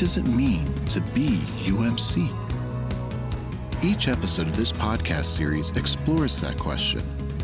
does 0.00 0.16
it 0.16 0.24
mean 0.24 0.64
to 0.86 0.98
be 1.12 1.42
UMC? 1.66 2.34
Each 3.84 4.08
episode 4.08 4.46
of 4.46 4.56
this 4.56 4.72
podcast 4.72 5.26
series 5.26 5.72
explores 5.72 6.40
that 6.40 6.58
question, 6.58 7.02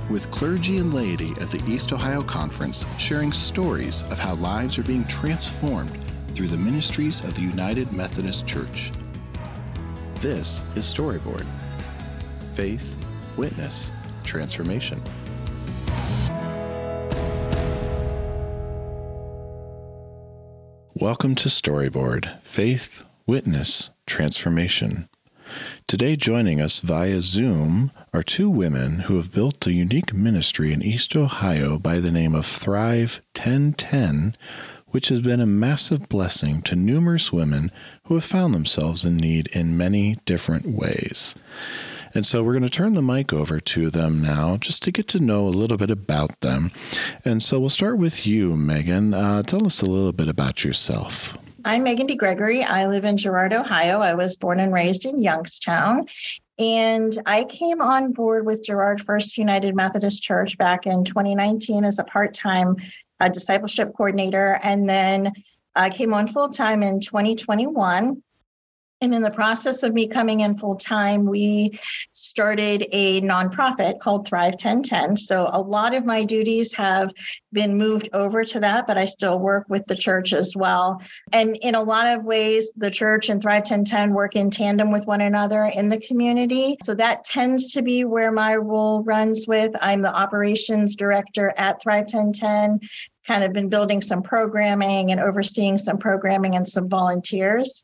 with 0.09 0.31
clergy 0.31 0.79
and 0.79 0.95
laity 0.95 1.35
at 1.39 1.51
the 1.51 1.63
East 1.71 1.93
Ohio 1.93 2.23
Conference 2.23 2.87
sharing 2.97 3.31
stories 3.31 4.05
of 4.05 4.19
how 4.19 4.37
lives 4.37 4.79
are 4.79 4.85
being 4.85 5.05
transformed 5.05 6.01
through 6.35 6.49
the 6.49 6.57
ministries 6.57 7.21
of 7.25 7.35
the 7.35 7.43
United 7.43 7.93
Methodist 7.93 8.47
Church. 8.47 8.91
This 10.23 10.65
is 10.77 10.87
Storyboard 10.87 11.45
Faith, 12.55 12.97
Witness, 13.37 13.93
Transformation. 14.25 15.03
Welcome 20.99 21.35
to 21.35 21.51
Storyboard 21.51 22.41
Faith, 22.41 23.05
Witness, 23.27 23.91
Transformation. 24.07 25.11
Today, 25.87 26.17
joining 26.17 26.59
us 26.59 26.81
via 26.81 27.21
Zoom 27.21 27.91
are 28.15 28.23
two 28.23 28.49
women 28.49 29.01
who 29.01 29.17
have 29.17 29.31
built 29.31 29.67
a 29.67 29.75
unique 29.75 30.15
ministry 30.15 30.73
in 30.73 30.83
East 30.83 31.15
Ohio 31.15 31.79
by 31.79 31.99
the 31.99 32.11
name 32.11 32.35
of 32.35 32.47
Thrive 32.47 33.21
1010, 33.37 34.37
which 34.87 35.11
has 35.11 35.21
been 35.21 35.43
a 35.43 35.45
massive 35.45 36.09
blessing 36.09 36.63
to 36.63 36.75
numerous 36.75 37.31
women 37.31 37.71
who 38.05 38.15
have 38.15 38.25
found 38.25 38.55
themselves 38.55 39.05
in 39.05 39.19
need 39.19 39.49
in 39.49 39.77
many 39.77 40.17
different 40.25 40.65
ways. 40.65 41.35
And 42.17 42.25
so 42.25 42.43
we're 42.43 42.55
going 42.55 42.63
to 42.63 42.71
turn 42.71 42.95
the 42.95 43.03
mic 43.03 43.35
over 43.35 43.61
to 43.61 43.91
them 43.91 44.23
now 44.23 44.57
just 44.57 44.83
to 44.85 44.91
get 44.91 45.07
to 45.09 45.19
know 45.19 45.47
a 45.47 45.51
little 45.51 45.77
bit 45.77 45.91
about 45.91 46.41
them. 46.41 46.71
And 47.27 47.43
so 47.43 47.61
we'll 47.61 47.69
start 47.69 47.99
with 47.99 48.27
you, 48.27 48.57
Megan. 48.57 49.13
Uh, 49.13 49.43
tell 49.43 49.67
us 49.67 49.83
a 49.83 49.85
little 49.85 50.15
bit 50.15 50.27
about 50.27 50.65
yourself. 50.65 51.37
I'm 51.67 51.83
Megan 51.83 52.07
DeGregory. 52.07 52.67
I 52.67 52.87
live 52.87 53.05
in 53.05 53.19
Girard, 53.19 53.53
Ohio. 53.53 54.01
I 54.01 54.15
was 54.15 54.35
born 54.35 54.61
and 54.61 54.73
raised 54.73 55.05
in 55.05 55.19
Youngstown. 55.19 56.07
And 56.59 57.21
I 57.27 57.45
came 57.45 57.83
on 57.83 58.15
board 58.15 58.47
with 58.47 58.65
Girard 58.65 59.03
First 59.05 59.37
United 59.37 59.77
Methodist 59.77 60.23
Church 60.23 60.57
back 60.57 60.87
in 60.87 61.05
2019 61.05 61.85
as 61.85 61.99
a 61.99 62.05
part 62.05 62.33
time 62.33 62.77
uh, 63.21 63.29
discipleship 63.29 63.93
coordinator. 63.95 64.59
And 64.63 64.89
then 64.89 65.35
I 65.75 65.91
came 65.91 66.15
on 66.15 66.29
full 66.29 66.49
time 66.49 66.83
in 66.83 66.99
2021. 66.99 68.23
And 69.03 69.15
in 69.15 69.21
the 69.21 69.31
process 69.31 69.83
of 69.83 69.93
me 69.93 70.09
coming 70.09 70.41
in 70.41 70.57
full 70.57 70.77
time, 70.77 71.27
we 71.27 71.79
started 72.13 72.87
a 72.93 73.21
nonprofit 73.21 74.01
called 74.01 74.27
Thrive 74.27 74.55
1010. 74.55 75.19
So 75.19 75.51
a 75.53 75.61
lot 75.61 75.95
of 75.95 76.07
my 76.07 76.25
duties 76.25 76.73
have 76.73 77.13
been 77.53 77.77
moved 77.77 78.09
over 78.15 78.43
to 78.45 78.61
that, 78.61 78.87
but 78.87 78.97
I 78.97 79.05
still 79.05 79.39
work 79.39 79.67
with 79.69 79.85
the 79.87 79.97
church 79.97 80.33
as 80.33 80.57
well. 80.57 81.03
And 81.33 81.59
in 81.61 81.75
a 81.75 81.83
lot 81.83 82.07
of 82.07 82.25
ways, 82.25 82.73
the 82.75 82.91
church 82.91 83.29
and 83.29 83.43
Thrive 83.43 83.65
1010 83.65 84.15
work 84.15 84.35
in 84.35 84.51
tandem 84.51 84.91
with 84.91 85.07
one 85.07 85.21
another 85.21 85.67
in 85.67 85.91
the 85.91 86.01
community. 86.01 86.79
So 86.83 86.95
that 86.95 87.25
tends 87.25 87.73
to 87.73 87.83
be 87.83 88.05
where 88.05 88.33
my 88.33 88.57
role 88.57 89.03
runs 89.03 89.47
with. 89.47 89.73
I'm 89.83 90.01
the 90.01 90.15
operations 90.15 90.97
director 90.97 91.53
at 91.59 91.83
Thrive 91.83 92.07
1010 92.11 92.81
kind 93.27 93.43
of 93.43 93.53
been 93.53 93.69
building 93.69 94.01
some 94.01 94.23
programming 94.23 95.11
and 95.11 95.21
overseeing 95.21 95.77
some 95.77 95.99
programming 95.99 96.55
and 96.55 96.67
some 96.67 96.89
volunteers. 96.89 97.83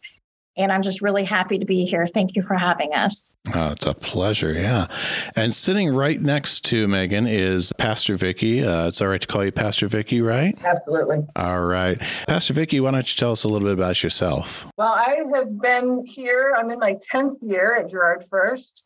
And 0.56 0.70
I'm 0.70 0.82
just 0.82 1.00
really 1.00 1.24
happy 1.24 1.58
to 1.58 1.64
be 1.64 1.86
here. 1.86 2.06
Thank 2.06 2.36
you 2.36 2.42
for 2.42 2.54
having 2.54 2.92
us. 2.92 3.32
Oh, 3.54 3.68
it's 3.68 3.86
a 3.86 3.94
pleasure. 3.94 4.52
Yeah. 4.52 4.86
And 5.34 5.54
sitting 5.54 5.94
right 5.94 6.20
next 6.20 6.64
to 6.66 6.86
Megan 6.86 7.26
is 7.26 7.72
Pastor 7.78 8.16
Vicki. 8.16 8.62
Uh, 8.62 8.88
it's 8.88 9.00
all 9.00 9.08
right 9.08 9.20
to 9.20 9.26
call 9.26 9.44
you 9.44 9.52
Pastor 9.52 9.88
Vicki, 9.88 10.20
right? 10.20 10.58
Absolutely. 10.62 11.26
All 11.36 11.62
right. 11.64 11.98
Pastor 12.28 12.52
Vicki, 12.52 12.80
why 12.80 12.90
don't 12.90 13.10
you 13.10 13.18
tell 13.18 13.32
us 13.32 13.44
a 13.44 13.48
little 13.48 13.66
bit 13.66 13.74
about 13.74 14.02
yourself? 14.02 14.66
Well, 14.76 14.92
I 14.92 15.22
have 15.34 15.60
been 15.60 16.04
here. 16.06 16.54
I'm 16.56 16.70
in 16.70 16.78
my 16.78 16.96
10th 17.12 17.38
year 17.40 17.76
at 17.76 17.90
Girard 17.90 18.22
First. 18.24 18.84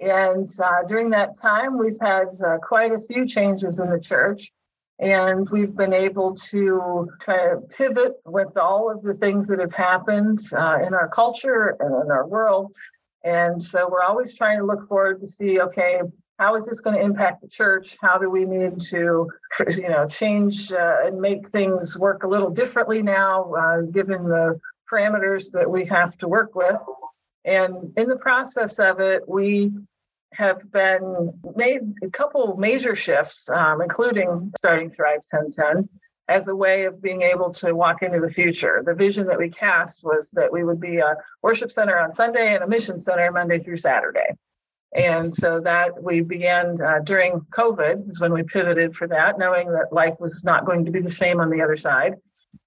And 0.00 0.46
uh, 0.62 0.84
during 0.86 1.10
that 1.10 1.36
time, 1.36 1.76
we've 1.76 1.98
had 2.00 2.28
uh, 2.46 2.58
quite 2.58 2.92
a 2.92 2.98
few 2.98 3.26
changes 3.26 3.80
in 3.80 3.90
the 3.90 3.98
church. 3.98 4.52
And 5.00 5.46
we've 5.52 5.76
been 5.76 5.94
able 5.94 6.34
to 6.50 7.08
try 7.20 7.50
to 7.50 7.60
pivot 7.76 8.14
with 8.24 8.56
all 8.56 8.90
of 8.90 9.02
the 9.02 9.14
things 9.14 9.46
that 9.46 9.60
have 9.60 9.72
happened 9.72 10.40
uh, 10.52 10.78
in 10.84 10.92
our 10.92 11.08
culture 11.08 11.76
and 11.78 12.04
in 12.04 12.10
our 12.10 12.26
world. 12.26 12.74
And 13.24 13.62
so 13.62 13.88
we're 13.90 14.02
always 14.02 14.34
trying 14.34 14.58
to 14.58 14.66
look 14.66 14.82
forward 14.88 15.20
to 15.20 15.26
see, 15.26 15.60
okay, 15.60 16.00
how 16.38 16.54
is 16.54 16.66
this 16.66 16.80
going 16.80 16.96
to 16.96 17.02
impact 17.02 17.42
the 17.42 17.48
church? 17.48 17.96
How 18.00 18.16
do 18.18 18.30
we 18.30 18.44
need 18.44 18.80
to, 18.80 19.28
you 19.76 19.88
know, 19.88 20.06
change 20.06 20.72
uh, 20.72 20.94
and 21.02 21.20
make 21.20 21.46
things 21.46 21.98
work 21.98 22.22
a 22.22 22.28
little 22.28 22.50
differently 22.50 23.02
now, 23.02 23.52
uh, 23.54 23.80
given 23.82 24.24
the 24.24 24.58
parameters 24.90 25.50
that 25.52 25.68
we 25.68 25.84
have 25.86 26.16
to 26.18 26.28
work 26.28 26.54
with? 26.54 26.80
And 27.44 27.92
in 27.96 28.08
the 28.08 28.16
process 28.16 28.78
of 28.78 29.00
it, 29.00 29.28
we 29.28 29.72
have 30.32 30.70
been 30.70 31.32
made 31.56 31.80
a 32.02 32.10
couple 32.10 32.56
major 32.56 32.94
shifts, 32.94 33.48
um, 33.50 33.80
including 33.80 34.52
starting 34.56 34.90
Thrive 34.90 35.22
1010 35.30 35.88
as 36.28 36.48
a 36.48 36.54
way 36.54 36.84
of 36.84 37.00
being 37.00 37.22
able 37.22 37.50
to 37.50 37.74
walk 37.74 38.02
into 38.02 38.20
the 38.20 38.28
future. 38.28 38.82
The 38.84 38.94
vision 38.94 39.26
that 39.28 39.38
we 39.38 39.48
cast 39.48 40.04
was 40.04 40.30
that 40.32 40.52
we 40.52 40.62
would 40.62 40.80
be 40.80 40.98
a 40.98 41.16
worship 41.42 41.70
center 41.70 41.98
on 41.98 42.10
Sunday 42.10 42.54
and 42.54 42.62
a 42.62 42.68
mission 42.68 42.98
center 42.98 43.32
Monday 43.32 43.58
through 43.58 43.78
Saturday. 43.78 44.34
And 44.94 45.32
so 45.32 45.60
that 45.60 46.02
we 46.02 46.20
began 46.20 46.80
uh, 46.80 47.00
during 47.04 47.40
COVID 47.50 48.08
is 48.08 48.20
when 48.20 48.32
we 48.32 48.42
pivoted 48.42 48.94
for 48.94 49.06
that, 49.08 49.38
knowing 49.38 49.70
that 49.72 49.92
life 49.92 50.16
was 50.20 50.44
not 50.44 50.64
going 50.64 50.84
to 50.84 50.90
be 50.90 51.00
the 51.00 51.10
same 51.10 51.40
on 51.40 51.50
the 51.50 51.60
other 51.60 51.76
side. 51.76 52.14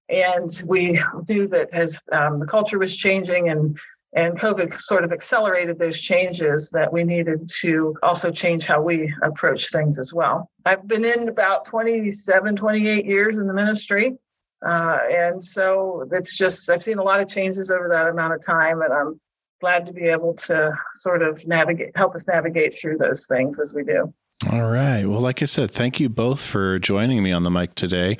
And 0.08 0.48
we 0.66 1.00
knew 1.28 1.46
that 1.48 1.74
as 1.74 2.02
um, 2.12 2.38
the 2.40 2.46
culture 2.46 2.78
was 2.78 2.96
changing 2.96 3.48
and 3.48 3.78
and 4.14 4.38
COVID 4.38 4.78
sort 4.78 5.04
of 5.04 5.12
accelerated 5.12 5.78
those 5.78 5.98
changes 6.00 6.70
that 6.70 6.92
we 6.92 7.02
needed 7.02 7.48
to 7.60 7.96
also 8.02 8.30
change 8.30 8.66
how 8.66 8.82
we 8.82 9.12
approach 9.22 9.70
things 9.70 9.98
as 9.98 10.12
well. 10.12 10.50
I've 10.66 10.86
been 10.86 11.04
in 11.04 11.28
about 11.28 11.64
27, 11.64 12.56
28 12.56 13.06
years 13.06 13.38
in 13.38 13.46
the 13.46 13.54
ministry. 13.54 14.18
Uh, 14.64 14.98
and 15.10 15.42
so 15.42 16.06
it's 16.12 16.36
just, 16.36 16.68
I've 16.68 16.82
seen 16.82 16.98
a 16.98 17.02
lot 17.02 17.20
of 17.20 17.28
changes 17.28 17.70
over 17.70 17.88
that 17.88 18.08
amount 18.08 18.34
of 18.34 18.44
time. 18.44 18.82
And 18.82 18.92
I'm 18.92 19.20
glad 19.60 19.86
to 19.86 19.92
be 19.92 20.04
able 20.04 20.34
to 20.34 20.72
sort 20.92 21.22
of 21.22 21.46
navigate, 21.46 21.96
help 21.96 22.14
us 22.14 22.28
navigate 22.28 22.74
through 22.74 22.98
those 22.98 23.26
things 23.26 23.58
as 23.58 23.72
we 23.72 23.82
do. 23.82 24.12
All 24.50 24.68
right. 24.70 25.04
Well, 25.04 25.20
like 25.20 25.40
I 25.40 25.44
said, 25.44 25.70
thank 25.70 26.00
you 26.00 26.08
both 26.08 26.44
for 26.44 26.80
joining 26.80 27.22
me 27.22 27.30
on 27.30 27.44
the 27.44 27.50
mic 27.50 27.76
today. 27.76 28.16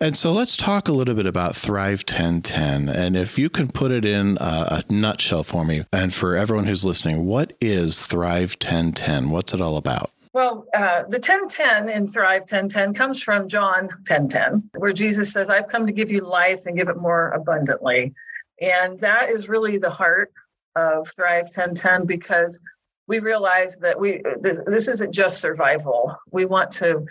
And 0.00 0.16
so 0.16 0.32
let's 0.32 0.56
talk 0.56 0.88
a 0.88 0.92
little 0.92 1.14
bit 1.14 1.26
about 1.26 1.54
Thrive 1.54 2.00
1010. 2.00 2.88
And 2.88 3.14
if 3.14 3.38
you 3.38 3.50
can 3.50 3.68
put 3.68 3.92
it 3.92 4.06
in 4.06 4.38
a, 4.40 4.82
a 4.88 4.92
nutshell 4.92 5.44
for 5.44 5.66
me 5.66 5.84
and 5.92 6.14
for 6.14 6.34
everyone 6.34 6.64
who's 6.64 6.84
listening, 6.84 7.26
what 7.26 7.52
is 7.60 8.00
Thrive 8.00 8.56
1010? 8.58 9.28
What's 9.28 9.52
it 9.52 9.60
all 9.60 9.76
about? 9.76 10.10
Well, 10.32 10.66
uh, 10.72 11.02
the 11.08 11.18
1010 11.18 11.90
in 11.90 12.06
Thrive 12.06 12.42
1010 12.42 12.94
comes 12.94 13.22
from 13.22 13.46
John 13.46 13.88
1010, 14.08 14.70
where 14.78 14.94
Jesus 14.94 15.30
says, 15.30 15.50
I've 15.50 15.68
come 15.68 15.86
to 15.86 15.92
give 15.92 16.10
you 16.10 16.20
life 16.20 16.64
and 16.64 16.76
give 16.76 16.88
it 16.88 16.96
more 16.96 17.30
abundantly. 17.32 18.14
And 18.62 18.98
that 19.00 19.28
is 19.28 19.48
really 19.50 19.76
the 19.76 19.90
heart 19.90 20.32
of 20.74 21.08
Thrive 21.14 21.44
1010 21.44 22.06
because 22.06 22.60
we 23.06 23.18
realize 23.18 23.78
that 23.78 23.98
we 23.98 24.22
this, 24.40 24.60
this 24.66 24.88
isn't 24.88 25.12
just 25.12 25.40
survival. 25.40 26.16
We 26.30 26.44
want 26.44 26.70
to 26.72 27.04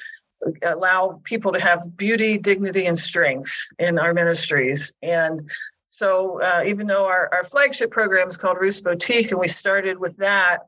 allow 0.64 1.22
people 1.24 1.52
to 1.52 1.60
have 1.60 1.98
beauty, 1.98 2.38
dignity, 2.38 2.86
and 2.86 2.98
strength 2.98 3.54
in 3.78 4.00
our 4.00 4.14
ministries. 4.14 4.94
And 5.02 5.50
so, 5.90 6.42
uh, 6.42 6.64
even 6.66 6.88
though 6.88 7.06
our, 7.06 7.30
our 7.34 7.44
flagship 7.44 7.92
program 7.92 8.28
is 8.28 8.38
called 8.38 8.58
Ruth's 8.60 8.82
Boutique, 8.82 9.32
and 9.32 9.40
we 9.40 9.48
started 9.48 10.00
with 10.00 10.16
that, 10.18 10.60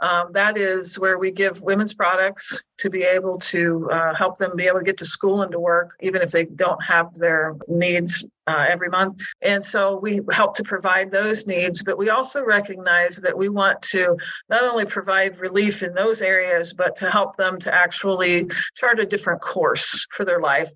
um, 0.00 0.32
that 0.32 0.56
is 0.56 0.98
where 0.98 1.18
we 1.18 1.30
give 1.30 1.62
women's 1.62 1.94
products 1.94 2.62
to 2.78 2.90
be 2.90 3.02
able 3.02 3.38
to 3.38 3.88
uh, 3.92 4.14
help 4.14 4.38
them 4.38 4.54
be 4.56 4.66
able 4.66 4.78
to 4.78 4.84
get 4.84 4.96
to 4.98 5.06
school 5.06 5.42
and 5.42 5.50
to 5.52 5.58
work, 5.58 5.96
even 6.00 6.22
if 6.22 6.30
they 6.30 6.44
don't 6.44 6.82
have 6.82 7.12
their 7.14 7.56
needs 7.66 8.26
uh, 8.46 8.64
every 8.68 8.88
month. 8.88 9.20
And 9.42 9.64
so 9.64 9.98
we 9.98 10.20
help 10.30 10.54
to 10.56 10.62
provide 10.62 11.10
those 11.10 11.46
needs, 11.46 11.82
but 11.82 11.98
we 11.98 12.10
also 12.10 12.44
recognize 12.44 13.16
that 13.16 13.36
we 13.36 13.48
want 13.48 13.82
to 13.82 14.16
not 14.48 14.62
only 14.62 14.84
provide 14.84 15.40
relief 15.40 15.82
in 15.82 15.92
those 15.94 16.22
areas, 16.22 16.72
but 16.72 16.94
to 16.96 17.10
help 17.10 17.36
them 17.36 17.58
to 17.60 17.74
actually 17.74 18.46
chart 18.76 19.00
a 19.00 19.06
different 19.06 19.40
course 19.40 20.06
for 20.10 20.24
their 20.24 20.40
life 20.40 20.70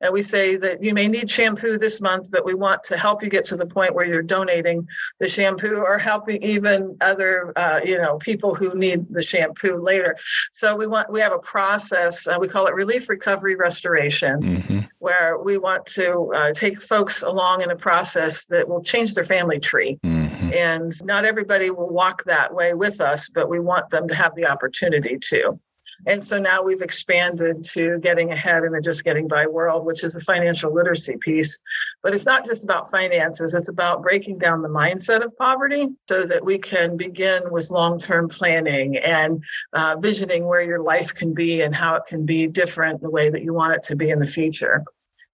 and 0.00 0.12
we 0.12 0.22
say 0.22 0.56
that 0.56 0.82
you 0.82 0.92
may 0.92 1.08
need 1.08 1.30
shampoo 1.30 1.78
this 1.78 2.00
month, 2.00 2.30
but 2.30 2.44
we 2.44 2.54
want 2.54 2.84
to 2.84 2.96
help 2.96 3.22
you 3.22 3.30
get 3.30 3.44
to 3.46 3.56
the 3.56 3.66
point 3.66 3.94
where 3.94 4.04
you're 4.04 4.22
donating 4.22 4.86
the 5.20 5.28
shampoo 5.28 5.76
or 5.76 5.98
helping 5.98 6.42
even 6.42 6.96
other, 7.00 7.52
uh, 7.56 7.80
you 7.84 7.96
know, 7.96 8.18
people 8.18 8.54
who 8.54 8.74
need 8.74 9.06
the 9.10 9.22
shampoo 9.22 9.78
later. 9.78 10.16
So 10.52 10.76
we 10.76 10.86
want 10.86 11.10
we 11.10 11.20
have 11.20 11.32
a 11.32 11.38
process. 11.38 12.26
Uh, 12.26 12.36
we 12.38 12.48
call 12.48 12.66
it 12.66 12.74
relief, 12.74 13.08
recovery, 13.08 13.56
restoration, 13.56 14.40
mm-hmm. 14.40 14.80
where 14.98 15.38
we 15.38 15.56
want 15.56 15.86
to 15.86 16.32
uh, 16.34 16.52
take 16.52 16.80
folks 16.80 17.22
along 17.22 17.62
in 17.62 17.70
a 17.70 17.76
process 17.76 18.44
that 18.46 18.68
will 18.68 18.82
change 18.82 19.14
their 19.14 19.24
family 19.24 19.60
tree. 19.60 19.98
Mm-hmm. 20.04 20.52
And 20.52 21.04
not 21.04 21.24
everybody 21.24 21.70
will 21.70 21.88
walk 21.88 22.24
that 22.24 22.54
way 22.54 22.74
with 22.74 23.00
us, 23.00 23.28
but 23.28 23.48
we 23.48 23.60
want 23.60 23.90
them 23.90 24.06
to 24.08 24.14
have 24.14 24.34
the 24.34 24.46
opportunity 24.46 25.18
to. 25.18 25.58
And 26.06 26.22
so 26.22 26.38
now 26.38 26.62
we've 26.62 26.82
expanded 26.82 27.64
to 27.72 27.98
getting 27.98 28.30
ahead 28.30 28.62
in 28.62 28.72
the 28.72 28.80
just 28.80 29.04
getting 29.04 29.26
by 29.26 29.46
world, 29.46 29.84
which 29.84 30.04
is 30.04 30.14
a 30.14 30.20
financial 30.20 30.72
literacy 30.72 31.16
piece. 31.20 31.60
But 32.02 32.14
it's 32.14 32.26
not 32.26 32.46
just 32.46 32.62
about 32.62 32.90
finances, 32.90 33.54
it's 33.54 33.68
about 33.68 34.02
breaking 34.02 34.38
down 34.38 34.62
the 34.62 34.68
mindset 34.68 35.24
of 35.24 35.36
poverty 35.36 35.88
so 36.08 36.24
that 36.24 36.44
we 36.44 36.58
can 36.58 36.96
begin 36.96 37.50
with 37.50 37.70
long 37.72 37.98
term 37.98 38.28
planning 38.28 38.96
and 38.98 39.42
uh, 39.72 39.96
visioning 39.98 40.46
where 40.46 40.62
your 40.62 40.80
life 40.80 41.12
can 41.12 41.34
be 41.34 41.62
and 41.62 41.74
how 41.74 41.96
it 41.96 42.04
can 42.06 42.24
be 42.24 42.46
different 42.46 43.00
the 43.00 43.10
way 43.10 43.28
that 43.28 43.42
you 43.42 43.52
want 43.52 43.74
it 43.74 43.82
to 43.84 43.96
be 43.96 44.10
in 44.10 44.20
the 44.20 44.26
future. 44.26 44.84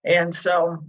And 0.04 0.32
so 0.32 0.82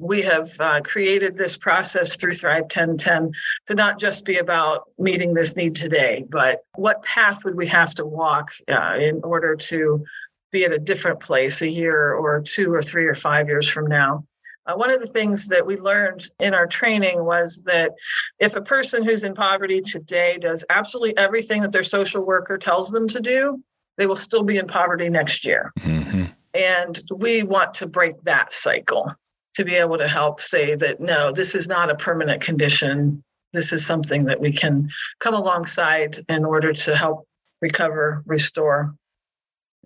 we 0.00 0.22
have 0.22 0.50
uh, 0.60 0.80
created 0.82 1.36
this 1.36 1.56
process 1.56 2.16
through 2.16 2.34
Thrive 2.34 2.62
1010 2.62 3.32
to 3.66 3.74
not 3.74 3.98
just 3.98 4.24
be 4.24 4.38
about 4.38 4.90
meeting 4.98 5.34
this 5.34 5.56
need 5.56 5.74
today, 5.74 6.24
but 6.28 6.60
what 6.74 7.02
path 7.02 7.44
would 7.44 7.56
we 7.56 7.66
have 7.66 7.94
to 7.94 8.06
walk 8.06 8.52
uh, 8.68 8.96
in 8.98 9.20
order 9.22 9.56
to 9.56 10.04
be 10.50 10.64
at 10.64 10.72
a 10.72 10.78
different 10.78 11.20
place 11.20 11.62
a 11.62 11.70
year 11.70 12.14
or 12.14 12.40
two 12.40 12.72
or 12.72 12.82
three 12.82 13.06
or 13.06 13.14
five 13.14 13.48
years 13.48 13.68
from 13.68 13.86
now? 13.86 14.24
Uh, 14.66 14.74
one 14.74 14.90
of 14.90 15.00
the 15.00 15.06
things 15.06 15.46
that 15.48 15.64
we 15.64 15.76
learned 15.76 16.26
in 16.40 16.54
our 16.54 16.66
training 16.66 17.24
was 17.24 17.62
that 17.62 17.92
if 18.38 18.54
a 18.54 18.60
person 18.60 19.02
who's 19.02 19.22
in 19.22 19.34
poverty 19.34 19.80
today 19.80 20.36
does 20.38 20.64
absolutely 20.68 21.16
everything 21.16 21.62
that 21.62 21.72
their 21.72 21.82
social 21.82 22.24
worker 22.24 22.58
tells 22.58 22.90
them 22.90 23.08
to 23.08 23.20
do, 23.20 23.62
they 23.96 24.06
will 24.06 24.16
still 24.16 24.42
be 24.42 24.58
in 24.58 24.66
poverty 24.66 25.08
next 25.08 25.44
year. 25.44 25.72
Mm-hmm. 25.80 26.24
And 26.54 27.00
we 27.14 27.42
want 27.42 27.74
to 27.74 27.86
break 27.86 28.22
that 28.24 28.52
cycle 28.52 29.12
to 29.58 29.64
be 29.64 29.74
able 29.74 29.98
to 29.98 30.06
help 30.06 30.40
say 30.40 30.76
that 30.76 31.00
no, 31.00 31.32
this 31.32 31.56
is 31.56 31.66
not 31.66 31.90
a 31.90 31.96
permanent 31.96 32.40
condition. 32.40 33.24
This 33.52 33.72
is 33.72 33.84
something 33.84 34.24
that 34.26 34.40
we 34.40 34.52
can 34.52 34.88
come 35.18 35.34
alongside 35.34 36.24
in 36.28 36.44
order 36.44 36.72
to 36.72 36.94
help 36.94 37.26
recover, 37.60 38.22
restore, 38.24 38.94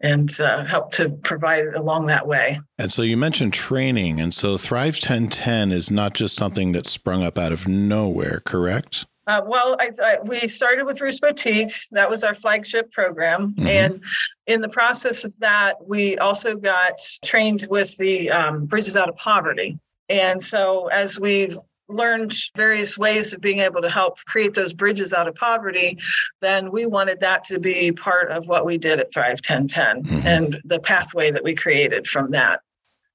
and 0.02 0.38
uh, 0.40 0.66
help 0.66 0.92
to 0.92 1.08
provide 1.08 1.68
along 1.74 2.04
that 2.08 2.26
way. 2.26 2.60
And 2.76 2.92
so 2.92 3.00
you 3.00 3.16
mentioned 3.16 3.54
training. 3.54 4.20
And 4.20 4.34
so 4.34 4.58
Thrive 4.58 4.96
1010 4.96 5.72
is 5.72 5.90
not 5.90 6.12
just 6.12 6.36
something 6.36 6.72
that 6.72 6.84
sprung 6.84 7.24
up 7.24 7.38
out 7.38 7.50
of 7.50 7.66
nowhere, 7.66 8.42
correct? 8.44 9.06
Uh, 9.26 9.40
well, 9.46 9.76
I, 9.78 9.90
I, 10.02 10.18
we 10.24 10.48
started 10.48 10.84
with 10.84 11.00
Ruth's 11.00 11.20
Boutique. 11.20 11.72
That 11.92 12.10
was 12.10 12.24
our 12.24 12.34
flagship 12.34 12.90
program. 12.92 13.54
Mm-hmm. 13.54 13.66
And 13.66 14.04
in 14.46 14.60
the 14.60 14.68
process 14.68 15.24
of 15.24 15.38
that, 15.38 15.76
we 15.86 16.18
also 16.18 16.56
got 16.56 17.00
trained 17.24 17.66
with 17.70 17.96
the 17.98 18.30
um, 18.30 18.66
Bridges 18.66 18.96
Out 18.96 19.08
of 19.08 19.16
Poverty. 19.16 19.78
And 20.08 20.42
so 20.42 20.88
as 20.88 21.20
we've 21.20 21.56
learned 21.88 22.34
various 22.56 22.98
ways 22.98 23.32
of 23.32 23.40
being 23.40 23.60
able 23.60 23.82
to 23.82 23.90
help 23.90 24.18
create 24.24 24.54
those 24.54 24.72
bridges 24.72 25.12
out 25.12 25.28
of 25.28 25.34
poverty, 25.34 25.98
then 26.40 26.70
we 26.70 26.86
wanted 26.86 27.20
that 27.20 27.44
to 27.44 27.60
be 27.60 27.92
part 27.92 28.28
of 28.30 28.48
what 28.48 28.64
we 28.64 28.78
did 28.78 28.98
at 28.98 29.12
Thrive 29.12 29.40
1010 29.46 30.02
mm-hmm. 30.02 30.26
and 30.26 30.60
the 30.64 30.80
pathway 30.80 31.30
that 31.30 31.44
we 31.44 31.54
created 31.54 32.06
from 32.06 32.30
that. 32.32 32.60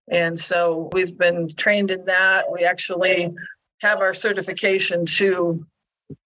And 0.09 0.39
so 0.39 0.89
we've 0.93 1.17
been 1.17 1.53
trained 1.55 1.91
in 1.91 2.05
that. 2.05 2.49
We 2.51 2.63
actually 2.63 3.33
have 3.81 3.99
our 3.99 4.13
certification 4.13 5.05
to 5.05 5.65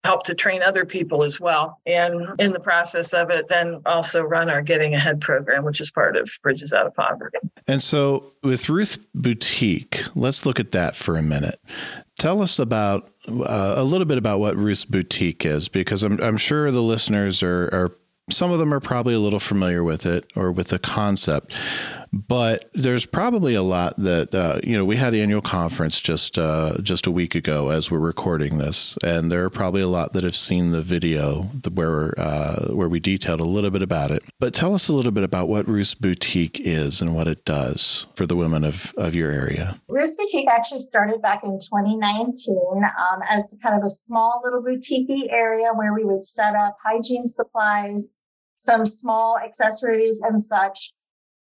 help 0.04 0.24
to 0.24 0.36
train 0.36 0.62
other 0.62 0.86
people 0.86 1.24
as 1.24 1.40
well. 1.40 1.80
And 1.86 2.30
in 2.40 2.54
the 2.54 2.60
process 2.60 3.14
of 3.14 3.30
it, 3.30 3.48
then 3.48 3.82
also 3.86 4.24
run 4.24 4.50
our 4.50 4.62
Getting 4.62 4.94
Ahead 4.94 5.22
program, 5.22 5.64
which 5.64 5.82
is 5.82 5.92
part 5.92 6.16
of 6.16 6.30
Bridges 6.44 6.74
Out 6.74 6.86
of 6.86 6.96
Poverty. 6.96 7.38
And 7.68 7.82
so 7.82 8.34
with 8.44 8.70
Ruth 8.70 8.98
Boutique, 9.16 10.04
let's 10.16 10.46
look 10.46 10.60
at 10.60 10.72
that 10.72 10.96
for 10.96 11.18
a 11.18 11.24
minute. 11.24 11.60
Tell 12.20 12.42
us 12.42 12.60
about 12.60 13.10
uh, 13.28 13.74
a 13.78 13.84
little 13.84 14.06
bit 14.06 14.18
about 14.18 14.40
what 14.40 14.56
Ruth's 14.56 14.86
Boutique 14.86 15.46
is, 15.46 15.68
because 15.68 16.04
I'm, 16.04 16.22
I'm 16.22 16.38
sure 16.38 16.70
the 16.70 16.84
listeners 16.84 17.42
are, 17.42 17.70
are 17.74 17.92
some 18.30 18.52
of 18.52 18.60
them 18.60 18.74
are 18.74 18.80
probably 18.80 19.14
a 19.14 19.20
little 19.20 19.40
familiar 19.40 19.84
with 19.84 20.06
it 20.06 20.26
or 20.36 20.52
with 20.52 20.68
the 20.68 20.80
concept. 20.80 21.54
But 22.14 22.70
there's 22.74 23.06
probably 23.06 23.56
a 23.56 23.62
lot 23.62 23.96
that 23.98 24.36
uh, 24.36 24.60
you 24.64 24.76
know. 24.76 24.84
We 24.84 24.98
had 24.98 25.14
annual 25.14 25.42
conference 25.42 26.02
just 26.02 26.38
uh, 26.38 26.78
just 26.82 27.08
a 27.08 27.12
week 27.12 27.36
ago 27.36 27.70
as 27.70 27.90
we're 27.90 28.00
recording 28.00 28.58
this, 28.58 28.98
and 29.02 29.32
there 29.32 29.46
are 29.46 29.50
probably 29.50 29.82
a 29.82 29.88
lot 29.88 30.12
that 30.14 30.26
have 30.26 30.36
seen 30.36 30.72
the 30.72 30.82
video 30.82 31.44
where 31.74 32.20
uh, 32.20 32.74
where 32.74 32.90
we 32.90 33.00
detailed 33.00 33.40
a 33.40 33.46
little 33.46 33.70
bit 33.70 33.82
about 33.82 34.12
it. 34.12 34.24
But 34.40 34.54
tell 34.54 34.74
us 34.74 34.90
a 34.90 34.94
little 34.94 35.14
bit 35.14 35.24
about 35.24 35.48
what 35.48 35.70
Ruth's 35.70 35.94
Boutique 35.94 36.60
is 36.60 37.02
and 37.02 37.16
what 37.16 37.30
it 37.30 37.46
does 37.46 38.08
for 38.16 38.26
the 38.26 38.36
women 38.36 38.66
of 38.66 38.94
of 38.98 39.16
your 39.16 39.32
area. 39.32 39.80
Ruth's 39.88 40.16
Boutique 40.16 40.50
actually 40.50 40.80
started 40.80 41.22
back 41.22 41.46
in 41.46 41.60
2019 41.60 42.58
um, 42.84 43.22
as 43.30 43.58
kind 43.64 43.78
of 43.78 43.86
a 43.86 43.90
small 43.90 44.42
little 44.44 44.62
boutique 44.62 45.10
area 45.32 45.72
where 45.74 45.94
we 45.94 46.04
would 46.04 46.26
set 46.26 46.56
up 46.56 46.76
hygiene 46.84 47.26
supplies, 47.26 48.12
some 48.58 48.86
small 48.86 49.38
accessories 49.38 50.22
and 50.22 50.42
such 50.42 50.92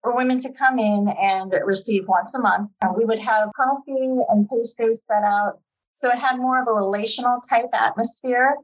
for 0.02 0.16
women 0.16 0.40
to 0.40 0.52
come 0.52 0.78
in 0.78 1.08
and 1.08 1.52
receive 1.64 2.08
once 2.08 2.34
a 2.34 2.38
month. 2.38 2.70
We 2.96 3.04
would 3.04 3.18
have 3.18 3.50
coffee 3.54 4.18
and 4.28 4.48
pastries 4.48 5.04
set 5.06 5.22
out. 5.22 5.60
So 6.02 6.10
it 6.10 6.18
had 6.18 6.36
more 6.38 6.60
of 6.60 6.68
a 6.68 6.72
relational 6.72 7.40
type 7.48 7.68
atmosphere. 7.72 8.56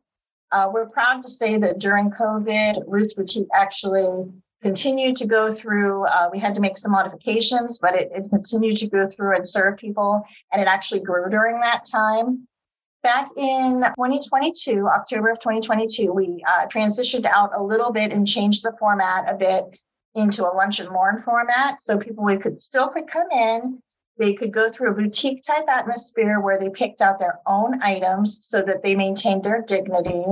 Uh, 0.50 0.70
we're 0.72 0.88
proud 0.88 1.22
to 1.22 1.28
say 1.28 1.58
that 1.58 1.78
during 1.78 2.10
COVID, 2.10 2.84
Ruth's 2.86 3.14
Boutique 3.14 3.48
actually 3.54 4.32
continued 4.62 5.16
to 5.16 5.26
go 5.26 5.52
through. 5.52 6.06
Uh, 6.06 6.30
we 6.32 6.38
had 6.38 6.54
to 6.54 6.60
make 6.60 6.76
some 6.78 6.92
modifications, 6.92 7.78
but 7.78 7.94
it, 7.94 8.10
it, 8.14 8.30
continued 8.30 8.76
to 8.78 8.88
go 8.88 9.08
through 9.08 9.36
and 9.36 9.46
serve 9.46 9.76
people, 9.76 10.24
and 10.52 10.62
it 10.62 10.68
actually 10.68 11.00
grew 11.00 11.28
during 11.30 11.60
that 11.60 11.84
time. 11.84 12.46
Back 13.02 13.28
in 13.36 13.82
2022, 13.82 14.88
October 14.88 15.30
of 15.30 15.40
2022, 15.40 16.12
we 16.12 16.42
uh, 16.48 16.66
transitioned 16.66 17.26
out 17.26 17.50
a 17.54 17.62
little 17.62 17.92
bit 17.92 18.10
and 18.10 18.26
changed 18.26 18.62
the 18.62 18.72
format 18.78 19.32
a 19.32 19.36
bit 19.36 19.64
into 20.16 20.44
a 20.44 20.50
lunch 20.50 20.80
and 20.80 20.88
learn 20.88 21.22
format. 21.22 21.80
So 21.80 21.98
people 21.98 22.24
we 22.24 22.38
could 22.38 22.58
still 22.58 22.88
could 22.88 23.08
come 23.08 23.30
in. 23.30 23.80
They 24.18 24.32
could 24.32 24.50
go 24.50 24.70
through 24.70 24.90
a 24.90 24.94
boutique 24.94 25.42
type 25.42 25.68
atmosphere 25.68 26.40
where 26.40 26.58
they 26.58 26.70
picked 26.70 27.02
out 27.02 27.18
their 27.18 27.38
own 27.46 27.82
items 27.82 28.46
so 28.46 28.62
that 28.62 28.82
they 28.82 28.96
maintained 28.96 29.44
their 29.44 29.60
dignity 29.60 30.24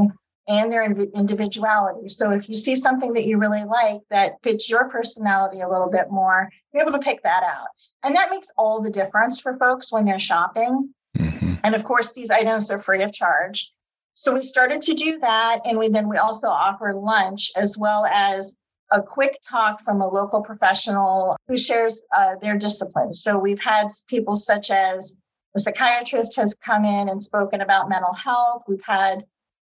and 0.48 0.72
their 0.72 0.84
individuality. 0.84 2.08
So 2.08 2.30
if 2.30 2.48
you 2.48 2.54
see 2.54 2.76
something 2.76 3.12
that 3.12 3.26
you 3.26 3.38
really 3.38 3.64
like 3.64 4.00
that 4.10 4.42
fits 4.42 4.68
your 4.70 4.88
personality 4.88 5.60
a 5.60 5.68
little 5.68 5.90
bit 5.90 6.10
more, 6.10 6.48
you're 6.72 6.82
able 6.82 6.92
to 6.92 6.98
pick 6.98 7.22
that 7.22 7.42
out. 7.42 7.68
And 8.02 8.16
that 8.16 8.30
makes 8.30 8.50
all 8.56 8.82
the 8.82 8.90
difference 8.90 9.40
for 9.40 9.56
folks 9.58 9.92
when 9.92 10.06
they're 10.06 10.18
shopping. 10.18 10.94
Mm-hmm. 11.16 11.54
And 11.62 11.74
of 11.74 11.84
course, 11.84 12.12
these 12.12 12.30
items 12.30 12.70
are 12.70 12.82
free 12.82 13.02
of 13.02 13.12
charge. 13.12 13.70
So 14.14 14.34
we 14.34 14.42
started 14.42 14.80
to 14.82 14.94
do 14.94 15.18
that. 15.20 15.60
And 15.64 15.78
we 15.78 15.88
then 15.88 16.08
we 16.08 16.16
also 16.16 16.48
offer 16.48 16.94
lunch 16.94 17.52
as 17.56 17.76
well 17.76 18.06
as 18.06 18.56
a 18.94 19.02
quick 19.02 19.38
talk 19.42 19.82
from 19.84 20.00
a 20.00 20.08
local 20.08 20.40
professional 20.40 21.36
who 21.48 21.56
shares 21.56 22.02
uh, 22.16 22.36
their 22.40 22.56
discipline. 22.56 23.12
So 23.12 23.36
we've 23.36 23.60
had 23.60 23.88
people 24.06 24.36
such 24.36 24.70
as 24.70 25.16
a 25.56 25.58
psychiatrist 25.58 26.36
has 26.36 26.54
come 26.54 26.84
in 26.84 27.08
and 27.08 27.20
spoken 27.20 27.60
about 27.60 27.88
mental 27.88 28.14
health. 28.14 28.62
We've 28.68 28.84
had 28.86 29.24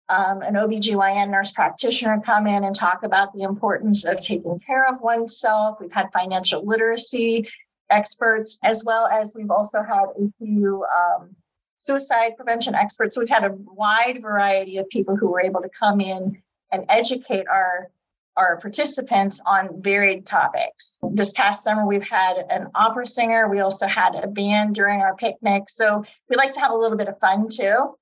um, 0.08 0.40
an 0.40 0.54
OBGYN 0.54 1.28
nurse 1.28 1.52
practitioner 1.52 2.20
come 2.24 2.46
in 2.46 2.64
and 2.64 2.74
talk 2.74 3.02
about 3.02 3.34
the 3.34 3.42
importance 3.42 4.06
of 4.06 4.18
taking 4.20 4.58
care 4.60 4.88
of 4.88 5.02
oneself. 5.02 5.76
We've 5.78 5.92
had 5.92 6.10
financial 6.10 6.64
literacy 6.64 7.48
experts, 7.90 8.58
as 8.64 8.82
well 8.82 9.06
as 9.08 9.34
we've 9.34 9.50
also 9.50 9.82
had 9.82 10.04
a 10.18 10.32
few 10.38 10.86
um, 10.96 11.36
suicide 11.76 12.32
prevention 12.36 12.74
experts. 12.74 13.14
So 13.14 13.20
we've 13.20 13.28
had 13.28 13.44
a 13.44 13.54
wide 13.54 14.22
variety 14.22 14.78
of 14.78 14.88
people 14.88 15.16
who 15.16 15.28
were 15.28 15.42
able 15.42 15.60
to 15.60 15.68
come 15.68 16.00
in 16.00 16.42
and 16.72 16.86
educate 16.88 17.46
our 17.46 17.90
our 18.38 18.56
participants 18.60 19.40
on 19.44 19.82
varied 19.82 20.24
topics. 20.24 20.98
This 21.12 21.32
past 21.32 21.64
summer, 21.64 21.84
we've 21.84 22.08
had 22.08 22.36
an 22.48 22.68
opera 22.74 23.04
singer. 23.04 23.48
We 23.48 23.60
also 23.60 23.86
had 23.88 24.14
a 24.14 24.28
band 24.28 24.76
during 24.76 25.00
our 25.00 25.16
picnic. 25.16 25.64
So 25.68 26.04
we 26.30 26.36
like 26.36 26.52
to 26.52 26.60
have 26.60 26.70
a 26.70 26.76
little 26.76 26.96
bit 26.96 27.08
of 27.08 27.18
fun 27.18 27.48
too. 27.50 27.96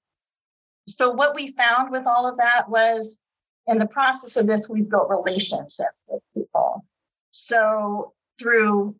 So, 0.89 1.11
what 1.11 1.35
we 1.35 1.49
found 1.53 1.91
with 1.91 2.07
all 2.07 2.29
of 2.29 2.37
that 2.37 2.69
was 2.69 3.19
in 3.67 3.79
the 3.79 3.87
process 3.87 4.37
of 4.37 4.47
this, 4.47 4.69
we've 4.69 4.89
built 4.89 5.09
relationships 5.09 5.97
with 6.07 6.23
people. 6.33 6.85
So, 7.33 8.13
through, 8.39 8.95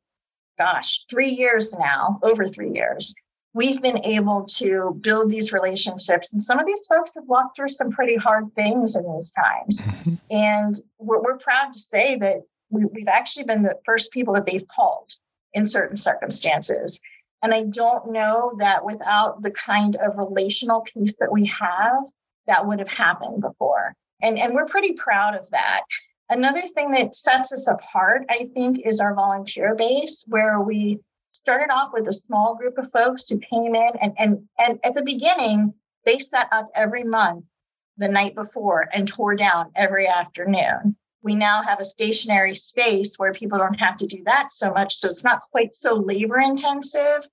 gosh, 0.59 1.05
three 1.09 1.31
years 1.31 1.77
now, 1.79 2.19
over 2.25 2.49
three 2.49 2.71
years, 2.71 3.15
we've 3.57 3.81
been 3.81 4.05
able 4.05 4.45
to 4.45 4.95
build 5.01 5.31
these 5.31 5.51
relationships. 5.51 6.31
And 6.31 6.43
some 6.43 6.59
of 6.59 6.67
these 6.67 6.87
folks 6.87 7.15
have 7.15 7.25
walked 7.25 7.57
through 7.57 7.71
some 7.71 7.91
pretty 7.91 8.15
hard 8.15 8.55
things 8.55 8.97
in 8.97 9.11
these 9.15 9.31
times. 9.31 9.83
Mm-hmm. 9.83 10.15
And 10.31 10.75
we're, 10.99 11.23
we're, 11.23 11.39
proud 11.39 11.73
to 11.73 11.79
say 11.79 12.17
that 12.19 12.43
we, 12.69 12.85
we've 12.85 13.09
actually 13.09 13.45
been 13.45 13.63
the 13.63 13.79
first 13.87 14.13
people 14.13 14.35
that 14.35 14.45
they've 14.45 14.69
called 14.69 15.11
in 15.55 15.67
certain 15.67 15.97
circumstances. 15.97 17.01
And 17.43 17.55
I 17.55 17.63
don't 17.63 18.13
know 18.13 18.57
that 18.59 18.85
without 18.85 19.41
the 19.41 19.51
kind 19.53 19.97
of 19.97 20.19
relational 20.19 20.83
piece 20.83 21.17
that 21.17 21.33
we 21.33 21.47
have, 21.47 22.05
that 22.47 22.67
would 22.67 22.79
have 22.79 22.89
happened 22.89 23.41
before. 23.41 23.95
And, 24.23 24.39
and 24.39 24.55
we're 24.55 24.67
pretty 24.67 24.93
proud 24.93 25.35
of 25.35 25.51
that. 25.51 25.83
Another 26.29 26.63
thing 26.63 26.91
that 26.91 27.15
sets 27.15 27.55
us 27.55 27.67
apart, 27.69 28.27
I 28.29 28.49
think, 28.53 28.81
is 28.85 29.01
our 29.01 29.15
volunteer 29.15 29.75
base, 29.75 30.27
where 30.29 30.61
we 30.61 30.99
started 31.37 31.73
off 31.73 31.91
with 31.93 32.07
a 32.09 32.13
small 32.13 32.57
group 32.57 32.79
of 32.79 32.91
folks 32.93 33.29
who 33.29 33.39
came 33.39 33.75
in 33.75 33.91
and 34.01 34.13
and 34.19 34.49
and 34.59 34.79
at 34.85 34.95
the 34.95 35.03
beginning 35.03 35.75
they 36.05 36.19
set 36.19 36.49
up 36.53 36.69
every 36.75 37.05
month 37.05 37.45
the 37.99 38.09
night 38.09 38.35
before 38.35 38.89
and 38.93 39.09
tore 39.09 39.35
down 39.35 39.71
every 39.75 40.07
afternoon 40.07 40.97
we 41.27 41.35
now 41.35 41.61
have 41.61 41.81
a 41.81 41.85
stationary 41.85 42.55
space 42.55 43.19
where 43.19 43.33
people 43.33 43.59
don't 43.59 43.81
have 43.81 43.97
to 43.97 44.07
do 44.07 44.23
that 44.27 44.53
so 44.53 44.73
much. 44.73 44.95
So 44.95 45.09
it's 45.09 45.25
not 45.25 45.41
quite 45.51 45.75
so 45.75 45.97
labor 45.97 46.39
intensive. 46.39 47.27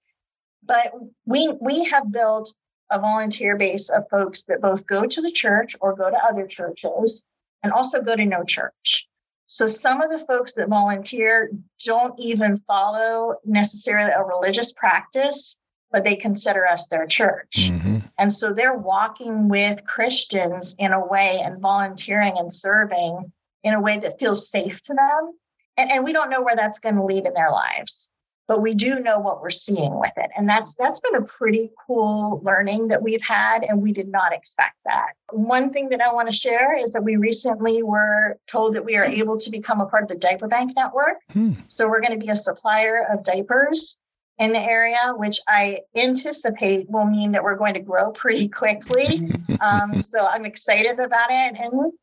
But 0.66 0.92
we 1.26 1.54
we 1.62 1.86
have 1.86 2.12
built 2.12 2.56
a 2.90 2.98
volunteer 2.98 3.56
base 3.56 3.90
of 3.90 4.10
folks 4.10 4.44
that 4.44 4.62
both 4.62 4.88
go 4.88 5.06
to 5.06 5.22
the 5.22 5.32
church 5.32 5.76
or 5.80 5.96
go 5.96 6.10
to 6.10 6.26
other 6.28 6.48
churches 6.48 7.24
and 7.62 7.72
also 7.72 8.02
go 8.02 8.16
to 8.16 8.26
no 8.26 8.44
church. 8.44 9.08
So 9.54 9.68
some 9.68 10.02
of 10.02 10.10
the 10.10 10.26
folks 10.26 10.54
that 10.54 10.68
volunteer 10.68 11.52
don't 11.86 12.20
even 12.20 12.58
follow 12.58 13.36
necessarily 13.46 14.12
a 14.12 14.24
religious 14.24 14.72
practice, 14.72 15.58
but 15.92 16.04
they 16.04 16.16
consider 16.16 16.66
us 16.66 16.88
their 16.88 17.06
church. 17.06 17.70
Mm-hmm. 17.70 18.00
And 18.18 18.32
so 18.32 18.52
they're 18.52 18.74
walking 18.74 19.50
with 19.50 19.86
Christians 19.86 20.76
in 20.80 20.92
a 20.92 21.06
way 21.06 21.40
and 21.40 21.62
volunteering 21.62 22.34
and 22.36 22.52
serving 22.52 23.32
in 23.64 23.76
a 23.76 23.80
way 23.80 24.00
that 24.00 24.18
feels 24.18 24.50
safe 24.50 24.82
to 24.82 24.96
them. 24.96 25.34
And, 25.78 25.92
and 25.92 26.04
we 26.04 26.14
don't 26.14 26.32
know 26.32 26.42
where 26.42 26.56
that's 26.56 26.80
going 26.80 26.96
to 26.96 27.06
lead 27.06 27.28
in 27.28 27.36
their 27.36 27.52
lives 27.52 28.10
but 28.48 28.62
we 28.62 28.74
do 28.74 29.00
know 29.00 29.20
what 29.20 29.42
we're 29.42 29.50
seeing 29.50 30.00
with 30.00 30.12
it. 30.18 30.30
And 30.36 30.48
that's 30.48 30.76
that's 30.76 31.00
been 31.00 31.16
a 31.16 31.22
pretty 31.22 31.72
cool 31.88 32.42
learning 32.44 32.90
that 32.90 33.02
we've 33.02 33.22
had 33.22 33.64
and 33.64 33.82
we 33.82 33.92
did 33.92 34.10
not 34.10 34.34
expect 34.34 34.76
that. 34.86 35.14
One 35.32 35.72
thing 35.72 35.90
that 35.90 36.02
i 36.02 36.14
want 36.14 36.30
to 36.30 36.36
share 36.36 36.78
is 36.78 36.92
that 36.92 37.04
we 37.04 37.16
recently 37.16 37.84
were 37.84 38.38
told 38.48 38.74
that 38.76 38.86
we 38.86 38.96
are 38.98 39.06
able 39.06 39.38
to 39.38 39.50
become 39.50 39.82
a 39.82 39.86
part 39.86 40.04
of 40.04 40.10
the 40.10 40.16
diaper 40.16 40.48
bank 40.48 40.74
network. 40.76 41.18
Hmm. 41.32 41.54
so 41.68 41.90
we're 41.90 42.02
going 42.02 42.20
to 42.20 42.24
be 42.26 42.30
a 42.30 42.36
supplier 42.36 43.06
of 43.10 43.24
diapers 43.24 44.00
in 44.40 44.52
the 44.52 44.60
area 44.60 45.14
which 45.16 45.40
i 45.48 45.80
anticipate 45.96 46.90
will 46.90 47.06
mean 47.06 47.32
that 47.34 47.44
we're 47.44 47.56
going 47.56 47.76
to 47.76 47.80
grow 47.80 48.12
pretty 48.12 48.48
quickly. 48.48 49.32
Um, 49.62 50.02
so 50.02 50.26
i'm 50.26 50.46
excited 50.46 51.00
about 51.00 51.30
it. 51.30 51.56
And 51.58 51.94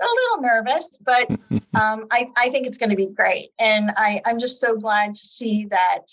a 0.00 0.04
little 0.04 0.42
nervous, 0.42 0.98
but 0.98 1.30
um, 1.74 2.06
I, 2.10 2.30
I 2.36 2.48
think 2.50 2.66
it's 2.66 2.78
going 2.78 2.90
to 2.90 2.96
be 2.96 3.08
great. 3.08 3.50
And 3.58 3.90
I, 3.96 4.20
I'm 4.26 4.38
just 4.38 4.60
so 4.60 4.76
glad 4.76 5.14
to 5.14 5.20
see 5.20 5.66
that 5.66 6.06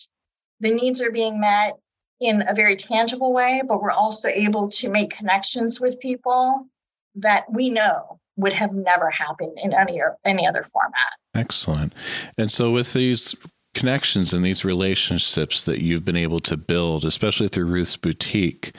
the 0.59 0.71
needs 0.71 1.01
are 1.01 1.11
being 1.11 1.39
met 1.39 1.77
in 2.21 2.43
a 2.47 2.53
very 2.53 2.75
tangible 2.75 3.33
way, 3.33 3.61
but 3.67 3.81
we're 3.81 3.91
also 3.91 4.29
able 4.29 4.69
to 4.69 4.89
make 4.89 5.15
connections 5.15 5.81
with 5.81 5.99
people 5.99 6.67
that 7.15 7.45
we 7.51 7.69
know 7.69 8.19
would 8.37 8.53
have 8.53 8.73
never 8.73 9.09
happened 9.09 9.57
in 9.61 9.73
any 9.73 9.99
or 9.99 10.17
any 10.25 10.47
other 10.47 10.63
format. 10.63 11.13
Excellent. 11.33 11.93
And 12.37 12.51
so 12.51 12.71
with 12.71 12.93
these 12.93 13.35
connections 13.75 14.33
and 14.33 14.43
these 14.43 14.65
relationships 14.65 15.65
that 15.65 15.81
you've 15.81 16.03
been 16.03 16.15
able 16.15 16.39
to 16.39 16.57
build, 16.57 17.05
especially 17.05 17.47
through 17.47 17.65
Ruth's 17.65 17.97
Boutique, 17.97 18.73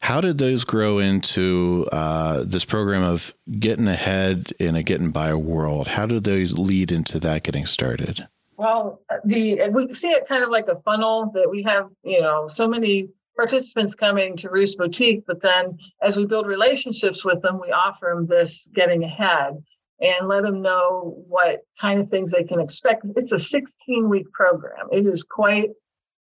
how 0.00 0.20
did 0.20 0.36
those 0.38 0.64
grow 0.64 0.98
into 0.98 1.88
uh, 1.92 2.44
this 2.44 2.66
program 2.66 3.02
of 3.02 3.34
getting 3.58 3.88
ahead 3.88 4.52
in 4.58 4.76
a 4.76 4.82
getting 4.82 5.10
by 5.10 5.32
world? 5.34 5.88
How 5.88 6.04
did 6.04 6.24
those 6.24 6.58
lead 6.58 6.92
into 6.92 7.18
that 7.20 7.44
getting 7.44 7.64
started? 7.64 8.28
Well, 8.56 9.00
the 9.24 9.70
we 9.72 9.94
see 9.94 10.10
it 10.10 10.28
kind 10.28 10.44
of 10.44 10.50
like 10.50 10.68
a 10.68 10.76
funnel 10.76 11.30
that 11.32 11.48
we 11.48 11.62
have, 11.62 11.90
you 12.02 12.20
know, 12.20 12.46
so 12.46 12.68
many 12.68 13.08
participants 13.34 13.94
coming 13.94 14.36
to 14.36 14.50
Ruth's 14.50 14.74
Boutique, 14.74 15.24
but 15.26 15.40
then 15.40 15.78
as 16.02 16.18
we 16.18 16.26
build 16.26 16.46
relationships 16.46 17.24
with 17.24 17.40
them, 17.40 17.58
we 17.58 17.72
offer 17.72 18.12
them 18.14 18.26
this 18.26 18.68
getting 18.74 19.02
ahead 19.02 19.62
and 20.00 20.28
let 20.28 20.42
them 20.42 20.62
know 20.62 21.22
what 21.28 21.60
kind 21.78 22.00
of 22.00 22.08
things 22.08 22.32
they 22.32 22.44
can 22.44 22.60
expect. 22.60 23.06
It's 23.16 23.32
a 23.32 23.38
16 23.38 24.08
week 24.08 24.30
program. 24.32 24.88
It 24.90 25.06
is 25.06 25.22
quite 25.22 25.70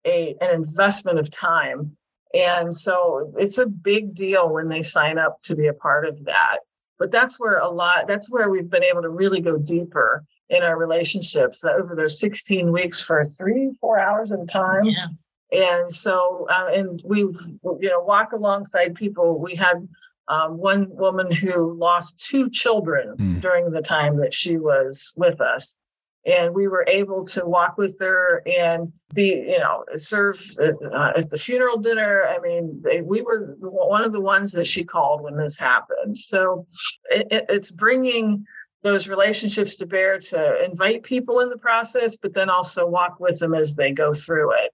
a, 0.05 0.35
an 0.41 0.51
investment 0.51 1.19
of 1.19 1.31
time. 1.31 1.95
And 2.33 2.75
so 2.75 3.33
it's 3.37 3.57
a 3.57 3.65
big 3.65 4.15
deal 4.15 4.49
when 4.49 4.67
they 4.67 4.81
sign 4.81 5.17
up 5.17 5.41
to 5.43 5.55
be 5.55 5.67
a 5.67 5.73
part 5.73 6.05
of 6.05 6.23
that. 6.25 6.59
But 6.99 7.11
that's 7.11 7.39
where 7.39 7.57
a 7.57 7.69
lot, 7.69 8.07
that's 8.07 8.31
where 8.31 8.49
we've 8.49 8.69
been 8.69 8.83
able 8.83 9.01
to 9.01 9.09
really 9.09 9.41
go 9.41 9.57
deeper 9.57 10.23
in 10.49 10.61
our 10.61 10.77
relationships 10.77 11.63
over 11.63 11.95
those 11.95 12.19
16 12.19 12.71
weeks 12.71 13.03
for 13.03 13.25
three, 13.25 13.71
four 13.81 13.99
hours 13.99 14.31
at 14.31 14.39
a 14.39 14.45
time. 14.45 14.85
Yeah. 14.85 15.07
And 15.51 15.91
so, 15.91 16.47
uh, 16.49 16.69
and 16.73 17.01
we, 17.05 17.19
you 17.19 17.89
know, 17.89 18.01
walk 18.01 18.33
alongside 18.33 18.95
people. 18.95 19.39
We 19.39 19.55
had 19.55 19.87
um, 20.27 20.57
one 20.57 20.87
woman 20.89 21.31
who 21.31 21.73
lost 21.73 22.23
two 22.25 22.49
children 22.49 23.15
mm. 23.17 23.41
during 23.41 23.71
the 23.71 23.81
time 23.81 24.17
that 24.17 24.33
she 24.33 24.57
was 24.57 25.13
with 25.15 25.41
us. 25.41 25.77
And 26.25 26.55
we 26.55 26.69
were 26.69 26.85
able 26.87 27.25
to 27.25 27.45
walk 27.45 27.77
with 27.77 27.99
her 27.99 28.41
and 28.45 28.93
be, 29.13 29.45
you 29.49 29.59
know, 29.59 29.83
serve 29.95 30.41
uh, 30.57 31.11
at 31.17 31.29
the 31.29 31.37
funeral 31.37 31.77
dinner. 31.77 32.23
I 32.29 32.39
mean, 32.39 32.81
they, 32.81 33.01
we 33.01 33.21
were 33.21 33.57
one 33.59 34.05
of 34.05 34.13
the 34.13 34.21
ones 34.21 34.53
that 34.53 34.65
she 34.65 34.85
called 34.85 35.21
when 35.21 35.35
this 35.35 35.57
happened. 35.57 36.17
So 36.17 36.65
it, 37.11 37.27
it's 37.49 37.71
bringing 37.71 38.45
those 38.83 39.09
relationships 39.09 39.75
to 39.75 39.85
bear 39.85 40.17
to 40.17 40.63
invite 40.63 41.03
people 41.03 41.41
in 41.41 41.49
the 41.49 41.57
process, 41.57 42.15
but 42.15 42.33
then 42.33 42.49
also 42.49 42.87
walk 42.87 43.19
with 43.19 43.39
them 43.39 43.53
as 43.53 43.75
they 43.75 43.91
go 43.91 44.13
through 44.13 44.53
it 44.53 44.71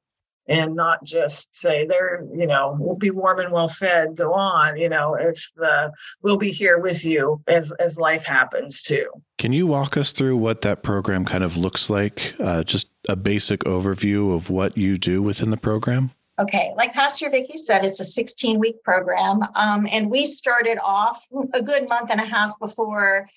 and 0.49 0.75
not 0.75 1.03
just 1.03 1.55
say 1.55 1.85
they're 1.85 2.25
you 2.35 2.47
know 2.47 2.75
we'll 2.79 2.95
be 2.95 3.11
warm 3.11 3.39
and 3.39 3.51
well 3.51 3.67
fed 3.67 4.15
go 4.15 4.33
on 4.33 4.75
you 4.75 4.89
know 4.89 5.15
it's 5.15 5.51
the 5.51 5.91
we'll 6.21 6.37
be 6.37 6.51
here 6.51 6.79
with 6.79 7.05
you 7.05 7.41
as 7.47 7.71
as 7.79 7.97
life 7.97 8.23
happens 8.23 8.81
too. 8.81 9.05
Can 9.37 9.53
you 9.53 9.67
walk 9.67 9.95
us 9.95 10.11
through 10.11 10.35
what 10.37 10.61
that 10.61 10.83
program 10.83 11.23
kind 11.23 11.43
of 11.43 11.55
looks 11.55 11.89
like? 11.89 12.35
Uh, 12.39 12.63
just 12.63 12.89
a 13.07 13.15
basic 13.15 13.61
overview 13.61 14.35
of 14.35 14.49
what 14.49 14.77
you 14.77 14.97
do 14.97 15.21
within 15.21 15.49
the 15.49 15.57
program? 15.57 16.11
Okay, 16.39 16.71
like 16.77 16.93
Pastor 16.93 17.29
Vicki 17.29 17.57
said, 17.57 17.83
it's 17.83 17.99
a 17.99 18.05
16 18.05 18.59
week 18.59 18.81
program. 18.83 19.41
Um, 19.55 19.87
and 19.91 20.09
we 20.09 20.25
started 20.25 20.77
off 20.81 21.25
a 21.53 21.61
good 21.61 21.89
month 21.89 22.11
and 22.11 22.21
a 22.21 22.25
half 22.25 22.57
before 22.59 23.27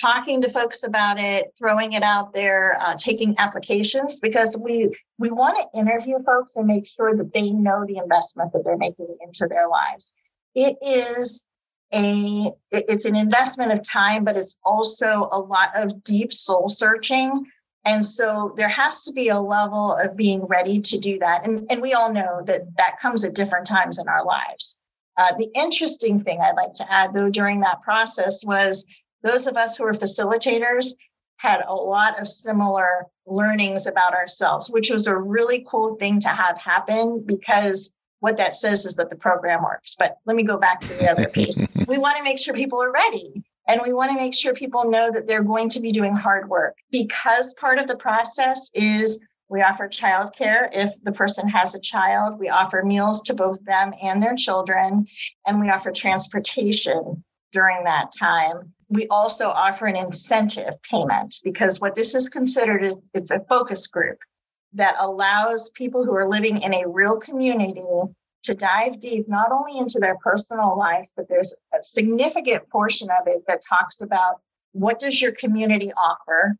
talking 0.00 0.42
to 0.42 0.48
folks 0.48 0.84
about 0.84 1.18
it, 1.18 1.52
throwing 1.58 1.92
it 1.92 2.02
out 2.02 2.32
there, 2.32 2.80
uh, 2.80 2.94
taking 2.96 3.34
applications 3.38 4.20
because 4.20 4.56
we 4.56 4.90
we 5.18 5.30
want 5.30 5.56
to 5.58 5.78
interview 5.78 6.18
folks 6.24 6.56
and 6.56 6.66
make 6.66 6.86
sure 6.86 7.16
that 7.16 7.32
they 7.34 7.50
know 7.50 7.84
the 7.86 7.98
investment 7.98 8.52
that 8.52 8.62
they're 8.64 8.76
making 8.76 9.16
into 9.20 9.46
their 9.48 9.68
lives. 9.68 10.14
It 10.54 10.76
is 10.82 11.46
a 11.94 12.50
it's 12.70 13.04
an 13.04 13.16
investment 13.16 13.72
of 13.72 13.82
time, 13.82 14.24
but 14.24 14.36
it's 14.36 14.58
also 14.64 15.28
a 15.30 15.38
lot 15.38 15.70
of 15.74 16.02
deep 16.02 16.32
soul 16.32 16.68
searching. 16.68 17.46
And 17.84 18.04
so 18.04 18.54
there 18.56 18.68
has 18.68 19.02
to 19.02 19.12
be 19.12 19.28
a 19.28 19.40
level 19.40 19.96
of 19.96 20.16
being 20.16 20.44
ready 20.44 20.80
to 20.80 20.98
do 20.98 21.18
that. 21.18 21.44
And, 21.44 21.66
and 21.68 21.82
we 21.82 21.94
all 21.94 22.12
know 22.12 22.42
that 22.46 22.76
that 22.76 22.98
comes 23.00 23.24
at 23.24 23.34
different 23.34 23.66
times 23.66 23.98
in 23.98 24.08
our 24.08 24.24
lives. 24.24 24.78
Uh, 25.18 25.32
the 25.36 25.50
interesting 25.54 26.22
thing 26.22 26.40
I'd 26.40 26.54
like 26.54 26.72
to 26.74 26.90
add, 26.90 27.12
though, 27.12 27.28
during 27.28 27.60
that 27.60 27.82
process 27.82 28.44
was 28.44 28.86
those 29.22 29.46
of 29.46 29.56
us 29.56 29.76
who 29.76 29.84
are 29.84 29.92
facilitators 29.92 30.94
had 31.36 31.60
a 31.66 31.74
lot 31.74 32.20
of 32.20 32.28
similar 32.28 33.06
learnings 33.26 33.86
about 33.86 34.14
ourselves, 34.14 34.70
which 34.70 34.90
was 34.90 35.06
a 35.06 35.16
really 35.16 35.64
cool 35.68 35.96
thing 35.96 36.20
to 36.20 36.28
have 36.28 36.56
happen 36.56 37.24
because 37.26 37.92
what 38.20 38.36
that 38.36 38.54
says 38.54 38.86
is 38.86 38.94
that 38.94 39.10
the 39.10 39.16
program 39.16 39.64
works. 39.64 39.96
But 39.98 40.18
let 40.26 40.36
me 40.36 40.44
go 40.44 40.56
back 40.56 40.80
to 40.82 40.94
the 40.94 41.10
other 41.10 41.28
piece. 41.28 41.68
we 41.88 41.98
want 41.98 42.16
to 42.16 42.22
make 42.22 42.38
sure 42.38 42.54
people 42.54 42.80
are 42.80 42.92
ready. 42.92 43.42
And 43.68 43.80
we 43.84 43.92
want 43.92 44.10
to 44.10 44.16
make 44.16 44.34
sure 44.34 44.54
people 44.54 44.90
know 44.90 45.10
that 45.10 45.26
they're 45.26 45.42
going 45.42 45.68
to 45.70 45.80
be 45.80 45.92
doing 45.92 46.14
hard 46.14 46.48
work 46.48 46.76
because 46.90 47.54
part 47.54 47.78
of 47.78 47.86
the 47.86 47.96
process 47.96 48.70
is 48.74 49.24
we 49.48 49.62
offer 49.62 49.88
childcare 49.88 50.68
if 50.72 50.90
the 51.02 51.12
person 51.12 51.48
has 51.48 51.74
a 51.74 51.80
child. 51.80 52.38
We 52.40 52.48
offer 52.48 52.82
meals 52.84 53.22
to 53.22 53.34
both 53.34 53.64
them 53.64 53.92
and 54.02 54.22
their 54.22 54.34
children, 54.34 55.06
and 55.46 55.60
we 55.60 55.70
offer 55.70 55.92
transportation 55.92 57.22
during 57.52 57.84
that 57.84 58.10
time 58.18 58.72
we 58.92 59.06
also 59.08 59.48
offer 59.48 59.86
an 59.86 59.96
incentive 59.96 60.74
payment 60.82 61.40
because 61.42 61.80
what 61.80 61.94
this 61.94 62.14
is 62.14 62.28
considered 62.28 62.84
is 62.84 62.96
it's 63.14 63.30
a 63.30 63.40
focus 63.48 63.86
group 63.86 64.18
that 64.74 64.94
allows 64.98 65.70
people 65.70 66.04
who 66.04 66.14
are 66.14 66.28
living 66.28 66.60
in 66.60 66.74
a 66.74 66.88
real 66.88 67.18
community 67.18 67.82
to 68.42 68.54
dive 68.54 69.00
deep 69.00 69.28
not 69.28 69.50
only 69.50 69.78
into 69.78 69.98
their 69.98 70.16
personal 70.18 70.76
lives 70.78 71.12
but 71.16 71.26
there's 71.28 71.54
a 71.74 71.82
significant 71.82 72.68
portion 72.68 73.08
of 73.10 73.26
it 73.26 73.42
that 73.46 73.62
talks 73.66 74.02
about 74.02 74.40
what 74.72 74.98
does 74.98 75.20
your 75.20 75.32
community 75.32 75.92
offer? 75.92 76.56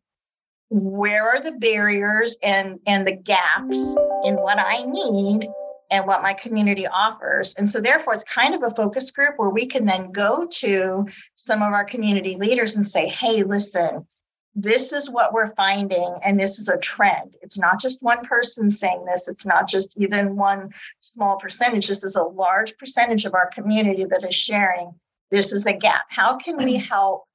Where 0.69 1.27
are 1.29 1.39
the 1.39 1.53
barriers 1.53 2.37
and 2.41 2.79
and 2.87 3.05
the 3.05 3.15
gaps 3.15 3.79
in 4.23 4.35
what 4.37 4.57
i 4.57 4.83
need 4.83 5.47
and 5.93 6.07
what 6.07 6.23
my 6.23 6.33
community 6.33 6.87
offers. 6.87 7.53
And 7.53 7.69
so, 7.69 7.79
therefore, 7.79 8.15
it's 8.15 8.23
kind 8.23 8.55
of 8.55 8.63
a 8.63 8.75
focus 8.75 9.11
group 9.11 9.35
where 9.37 9.51
we 9.51 9.67
can 9.67 9.85
then 9.85 10.11
go 10.11 10.47
to 10.47 11.05
some 11.35 11.61
of 11.61 11.71
our 11.71 11.85
community 11.85 12.35
leaders 12.35 12.75
and 12.75 12.85
say, 12.85 13.07
hey, 13.07 13.43
listen, 13.43 14.07
this 14.55 14.91
is 14.91 15.07
what 15.07 15.33
we're 15.33 15.53
finding, 15.53 16.17
and 16.23 16.39
this 16.39 16.57
is 16.57 16.67
a 16.67 16.77
trend. 16.79 17.37
It's 17.41 17.59
not 17.59 17.79
just 17.79 18.01
one 18.01 18.25
person 18.25 18.71
saying 18.71 19.05
this, 19.05 19.27
it's 19.27 19.45
not 19.45 19.69
just 19.69 19.95
even 19.95 20.35
one 20.35 20.71
small 20.97 21.37
percentage. 21.37 21.87
This 21.87 22.03
is 22.03 22.15
a 22.15 22.23
large 22.23 22.75
percentage 22.77 23.25
of 23.25 23.35
our 23.35 23.49
community 23.51 24.05
that 24.05 24.25
is 24.27 24.35
sharing 24.35 24.93
this 25.29 25.53
is 25.53 25.65
a 25.65 25.73
gap. 25.73 26.05
How 26.09 26.37
can 26.37 26.57
we 26.57 26.75
help 26.75 27.25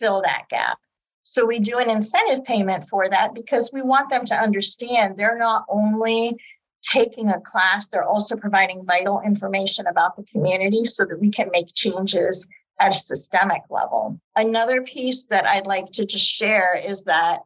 fill 0.00 0.22
that 0.22 0.44
gap? 0.50 0.78
So 1.22 1.44
we 1.44 1.58
do 1.58 1.78
an 1.78 1.90
incentive 1.90 2.44
payment 2.44 2.88
for 2.88 3.08
that 3.08 3.34
because 3.34 3.70
we 3.72 3.82
want 3.82 4.10
them 4.10 4.24
to 4.26 4.34
understand 4.34 5.16
they're 5.16 5.38
not 5.38 5.64
only 5.68 6.36
taking 6.82 7.28
a 7.30 7.40
class, 7.40 7.88
they're 7.88 8.04
also 8.04 8.36
providing 8.36 8.84
vital 8.84 9.20
information 9.20 9.86
about 9.86 10.16
the 10.16 10.24
community 10.24 10.84
so 10.84 11.04
that 11.04 11.20
we 11.20 11.30
can 11.30 11.48
make 11.52 11.74
changes 11.74 12.48
at 12.80 12.92
a 12.92 12.96
systemic 12.96 13.62
level. 13.70 14.20
Another 14.36 14.82
piece 14.82 15.24
that 15.26 15.46
I'd 15.46 15.66
like 15.66 15.86
to 15.92 16.06
just 16.06 16.26
share 16.26 16.74
is 16.74 17.04
that 17.04 17.40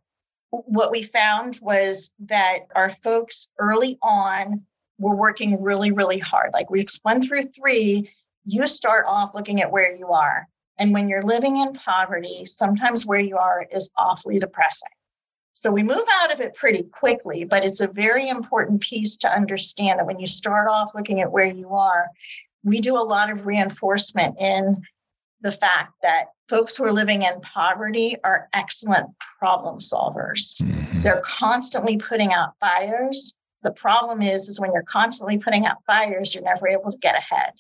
what 0.51 0.91
we 0.91 1.03
found 1.03 1.59
was 1.63 2.15
that 2.21 2.61
our 2.75 2.91
folks 2.91 3.49
early 3.59 3.99
on 4.03 4.63
were 4.99 5.17
working 5.17 5.63
really, 5.63 5.93
really 5.93 6.19
hard. 6.19 6.51
Like 6.53 6.71
weeks 6.71 6.99
one 7.03 7.23
through 7.23 7.43
three, 7.43 8.11
you 8.45 8.67
start 8.67 9.07
off 9.09 9.35
looking 9.35 9.63
at 9.63 9.73
where 9.73 9.95
you 9.95 10.09
are. 10.09 10.47
And 10.79 10.93
when 10.93 11.09
you're 11.09 11.23
living 11.23 11.57
in 11.57 11.73
poverty, 11.73 12.45
sometimes 12.45 13.07
where 13.07 13.21
you 13.21 13.37
are 13.37 13.67
is 13.73 13.91
awfully 13.97 14.39
depressing. 14.39 14.91
So 15.63 15.71
we 15.71 15.85
move 15.85 16.05
out 16.21 16.33
of 16.33 16.41
it 16.41 16.57
pretty 16.57 16.83
quickly, 16.83 17.45
but 17.45 17.65
it's 17.65 17.81
a 17.81 17.87
very 17.87 18.29
important 18.29 18.81
piece 18.81 19.17
to 19.19 19.33
understand 19.33 20.01
that 20.01 20.07
when 20.07 20.19
you 20.19 20.27
start 20.27 20.67
off 20.67 20.93
looking 20.93 21.21
at 21.21 21.31
where 21.31 21.47
you 21.47 21.69
are, 21.69 22.09
we 22.65 22.81
do 22.81 22.97
a 22.97 22.99
lot 22.99 23.31
of 23.31 23.47
reinforcement 23.47 24.41
in 24.41 24.83
the 25.41 25.53
fact 25.53 25.93
that 26.03 26.31
folks 26.49 26.77
who 26.77 26.85
are 26.85 26.93
living 26.93 27.23
in 27.23 27.41
poverty 27.43 28.17
are 28.25 28.49
excellent 28.53 29.09
problem 29.39 29.79
solvers. 29.79 30.61
Mm-hmm. 30.63 31.03
They're 31.03 31.23
constantly 31.25 31.97
putting 31.97 32.33
out 32.33 32.55
fires. 32.59 33.39
The 33.63 33.71
problem 33.71 34.21
is, 34.21 34.49
is 34.49 34.59
when 34.59 34.73
you're 34.73 34.83
constantly 34.83 35.39
putting 35.39 35.65
out 35.65 35.77
fires, 35.87 36.35
you're 36.35 36.43
never 36.43 36.67
able 36.67 36.91
to 36.91 36.99
get 36.99 37.17
ahead. 37.17 37.53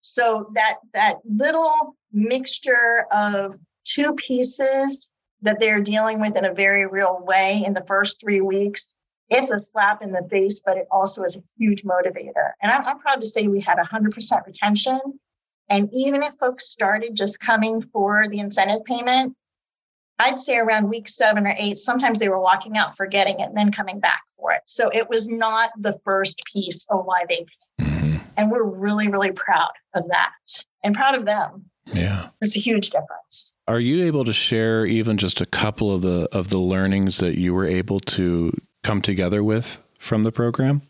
So 0.00 0.50
that 0.54 0.78
that 0.92 1.18
little 1.24 1.94
mixture 2.12 3.06
of 3.12 3.54
two 3.84 4.12
pieces 4.14 5.12
that 5.42 5.60
they're 5.60 5.80
dealing 5.80 6.20
with 6.20 6.36
in 6.36 6.44
a 6.44 6.54
very 6.54 6.86
real 6.86 7.22
way 7.22 7.62
in 7.64 7.74
the 7.74 7.84
first 7.86 8.20
three 8.20 8.40
weeks, 8.40 8.96
it's 9.30 9.50
a 9.50 9.58
slap 9.58 10.02
in 10.02 10.12
the 10.12 10.26
face, 10.30 10.60
but 10.64 10.76
it 10.76 10.86
also 10.90 11.22
is 11.22 11.36
a 11.36 11.42
huge 11.58 11.82
motivator. 11.82 12.52
And 12.62 12.70
I'm, 12.70 12.86
I'm 12.86 12.98
proud 12.98 13.20
to 13.20 13.26
say 13.26 13.46
we 13.46 13.60
had 13.60 13.78
100% 13.78 14.46
retention. 14.46 15.00
And 15.70 15.88
even 15.92 16.22
if 16.22 16.34
folks 16.34 16.68
started 16.68 17.14
just 17.14 17.40
coming 17.40 17.80
for 17.80 18.28
the 18.28 18.38
incentive 18.38 18.84
payment, 18.84 19.34
I'd 20.18 20.38
say 20.38 20.58
around 20.58 20.88
week 20.88 21.08
seven 21.08 21.46
or 21.46 21.54
eight, 21.58 21.76
sometimes 21.76 22.18
they 22.18 22.28
were 22.28 22.38
walking 22.38 22.76
out, 22.76 22.96
forgetting 22.96 23.40
it, 23.40 23.48
and 23.48 23.56
then 23.56 23.72
coming 23.72 23.98
back 23.98 24.22
for 24.36 24.52
it. 24.52 24.62
So 24.66 24.88
it 24.90 25.08
was 25.08 25.28
not 25.28 25.70
the 25.78 25.98
first 26.04 26.42
piece 26.52 26.86
of 26.90 27.04
why 27.04 27.24
they 27.28 27.38
paid. 27.38 27.86
Mm-hmm. 27.86 28.16
And 28.36 28.50
we're 28.50 28.62
really, 28.62 29.08
really 29.08 29.32
proud 29.32 29.72
of 29.94 30.08
that 30.08 30.64
and 30.84 30.94
proud 30.94 31.16
of 31.16 31.24
them. 31.24 31.64
Yeah. 31.92 32.28
It's 32.40 32.56
a 32.56 32.60
huge 32.60 32.90
difference. 32.90 33.54
Are 33.68 33.80
you 33.80 34.04
able 34.04 34.24
to 34.24 34.32
share 34.32 34.86
even 34.86 35.16
just 35.18 35.40
a 35.40 35.46
couple 35.46 35.92
of 35.92 36.02
the 36.02 36.28
of 36.32 36.48
the 36.48 36.58
learnings 36.58 37.18
that 37.18 37.36
you 37.36 37.54
were 37.54 37.66
able 37.66 38.00
to 38.00 38.52
come 38.82 39.02
together 39.02 39.42
with 39.42 39.82
from 39.98 40.24
the 40.24 40.32
program? 40.32 40.82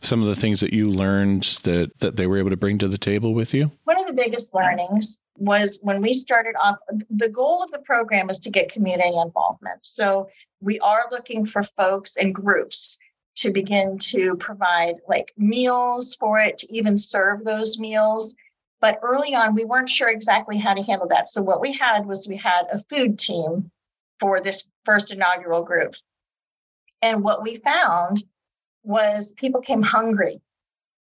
Some 0.00 0.22
of 0.22 0.28
the 0.28 0.36
things 0.36 0.60
that 0.60 0.72
you 0.72 0.88
learned 0.88 1.42
that 1.64 1.90
that 1.98 2.16
they 2.16 2.26
were 2.26 2.38
able 2.38 2.50
to 2.50 2.56
bring 2.56 2.78
to 2.78 2.88
the 2.88 2.98
table 2.98 3.34
with 3.34 3.52
you? 3.52 3.72
One 3.84 4.00
of 4.00 4.06
the 4.06 4.12
biggest 4.12 4.54
learnings 4.54 5.20
was 5.36 5.78
when 5.82 6.00
we 6.00 6.12
started 6.12 6.54
off 6.60 6.76
the 7.10 7.28
goal 7.28 7.62
of 7.62 7.70
the 7.70 7.80
program 7.80 8.30
is 8.30 8.38
to 8.40 8.50
get 8.50 8.70
community 8.70 9.16
involvement. 9.16 9.84
So 9.84 10.28
we 10.60 10.78
are 10.80 11.04
looking 11.10 11.44
for 11.44 11.62
folks 11.62 12.16
and 12.16 12.34
groups 12.34 12.98
to 13.36 13.52
begin 13.52 13.98
to 13.98 14.36
provide 14.36 14.96
like 15.08 15.32
meals 15.36 16.16
for 16.16 16.40
it, 16.40 16.58
to 16.58 16.74
even 16.74 16.98
serve 16.98 17.44
those 17.44 17.78
meals 17.78 18.34
but 18.80 18.98
early 19.02 19.34
on, 19.34 19.54
we 19.54 19.64
weren't 19.64 19.88
sure 19.88 20.08
exactly 20.08 20.56
how 20.56 20.74
to 20.74 20.82
handle 20.82 21.08
that. 21.08 21.28
So 21.28 21.42
what 21.42 21.60
we 21.60 21.72
had 21.72 22.06
was 22.06 22.28
we 22.28 22.36
had 22.36 22.66
a 22.72 22.78
food 22.78 23.18
team 23.18 23.70
for 24.20 24.40
this 24.40 24.70
first 24.84 25.12
inaugural 25.12 25.62
group. 25.62 25.94
And 27.02 27.22
what 27.22 27.42
we 27.42 27.56
found 27.56 28.22
was 28.82 29.32
people 29.34 29.60
came 29.60 29.82
hungry. 29.82 30.40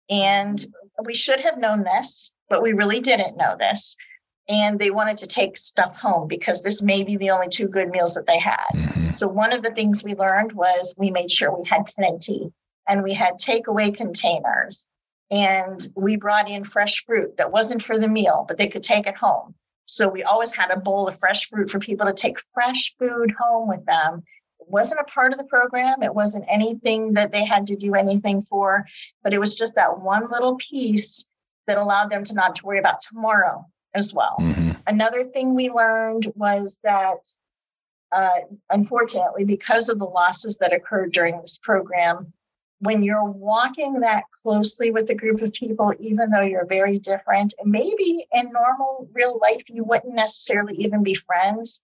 And 0.09 0.63
we 1.03 1.13
should 1.13 1.41
have 1.41 1.57
known 1.57 1.83
this, 1.83 2.33
but 2.49 2.61
we 2.61 2.73
really 2.73 2.99
didn't 2.99 3.37
know 3.37 3.55
this. 3.57 3.97
And 4.47 4.77
they 4.77 4.91
wanted 4.91 5.17
to 5.17 5.27
take 5.27 5.57
stuff 5.57 5.97
home 5.97 6.27
because 6.27 6.61
this 6.61 6.81
may 6.81 7.03
be 7.03 7.17
the 7.17 7.31
only 7.31 7.47
two 7.49 7.67
good 7.67 7.89
meals 7.89 8.13
that 8.13 8.27
they 8.27 8.39
had. 8.39 8.65
Mm-hmm. 8.75 9.11
So, 9.11 9.27
one 9.27 9.51
of 9.51 9.63
the 9.63 9.71
things 9.71 10.03
we 10.03 10.13
learned 10.13 10.51
was 10.51 10.93
we 10.99 11.09
made 11.09 11.31
sure 11.31 11.57
we 11.57 11.67
had 11.67 11.87
plenty 11.87 12.53
and 12.87 13.01
we 13.01 13.15
had 13.15 13.39
takeaway 13.39 13.95
containers 13.95 14.87
and 15.35 15.85
we 15.95 16.15
brought 16.15 16.49
in 16.49 16.63
fresh 16.63 17.03
fruit 17.05 17.35
that 17.35 17.51
wasn't 17.51 17.83
for 17.83 17.99
the 17.99 18.07
meal, 18.07 18.45
but 18.47 18.57
they 18.57 18.67
could 18.67 18.83
take 18.83 19.05
it 19.05 19.17
home. 19.17 19.53
So 19.85 20.07
we 20.07 20.23
always 20.23 20.55
had 20.55 20.71
a 20.71 20.79
bowl 20.79 21.09
of 21.09 21.19
fresh 21.19 21.49
fruit 21.49 21.69
for 21.69 21.77
people 21.77 22.05
to 22.05 22.13
take 22.13 22.37
fresh 22.53 22.95
food 22.97 23.33
home 23.37 23.67
with 23.67 23.85
them. 23.85 24.23
It 24.61 24.67
wasn't 24.69 25.01
a 25.01 25.11
part 25.11 25.33
of 25.33 25.37
the 25.37 25.43
program. 25.43 26.01
It 26.01 26.15
wasn't 26.15 26.45
anything 26.47 27.15
that 27.15 27.33
they 27.33 27.43
had 27.43 27.67
to 27.67 27.75
do 27.75 27.95
anything 27.95 28.41
for, 28.43 28.85
but 29.23 29.33
it 29.33 29.41
was 29.41 29.53
just 29.53 29.75
that 29.75 29.99
one 29.99 30.31
little 30.31 30.55
piece 30.55 31.25
that 31.67 31.77
allowed 31.77 32.09
them 32.11 32.23
to 32.23 32.33
not 32.33 32.55
to 32.55 32.65
worry 32.65 32.79
about 32.79 33.01
tomorrow 33.01 33.65
as 33.93 34.13
well. 34.13 34.37
Mm-hmm. 34.39 34.71
Another 34.87 35.25
thing 35.25 35.53
we 35.53 35.69
learned 35.69 36.31
was 36.35 36.79
that 36.83 37.17
uh, 38.11 38.39
unfortunately, 38.69 39.43
because 39.43 39.89
of 39.89 39.99
the 39.99 40.05
losses 40.05 40.57
that 40.59 40.71
occurred 40.71 41.11
during 41.11 41.41
this 41.41 41.57
program, 41.57 42.31
when 42.79 43.03
you're 43.03 43.23
walking 43.23 44.01
that 44.01 44.23
closely 44.43 44.91
with 44.91 45.09
a 45.09 45.15
group 45.15 45.41
of 45.41 45.53
people, 45.53 45.93
even 45.99 46.29
though 46.29 46.41
you're 46.41 46.65
very 46.65 46.99
different, 46.99 47.53
and 47.59 47.71
maybe 47.71 48.25
in 48.31 48.51
normal 48.51 49.09
real 49.13 49.39
life, 49.41 49.63
you 49.69 49.83
wouldn't 49.83 50.13
necessarily 50.13 50.75
even 50.75 51.03
be 51.03 51.15
friends. 51.15 51.83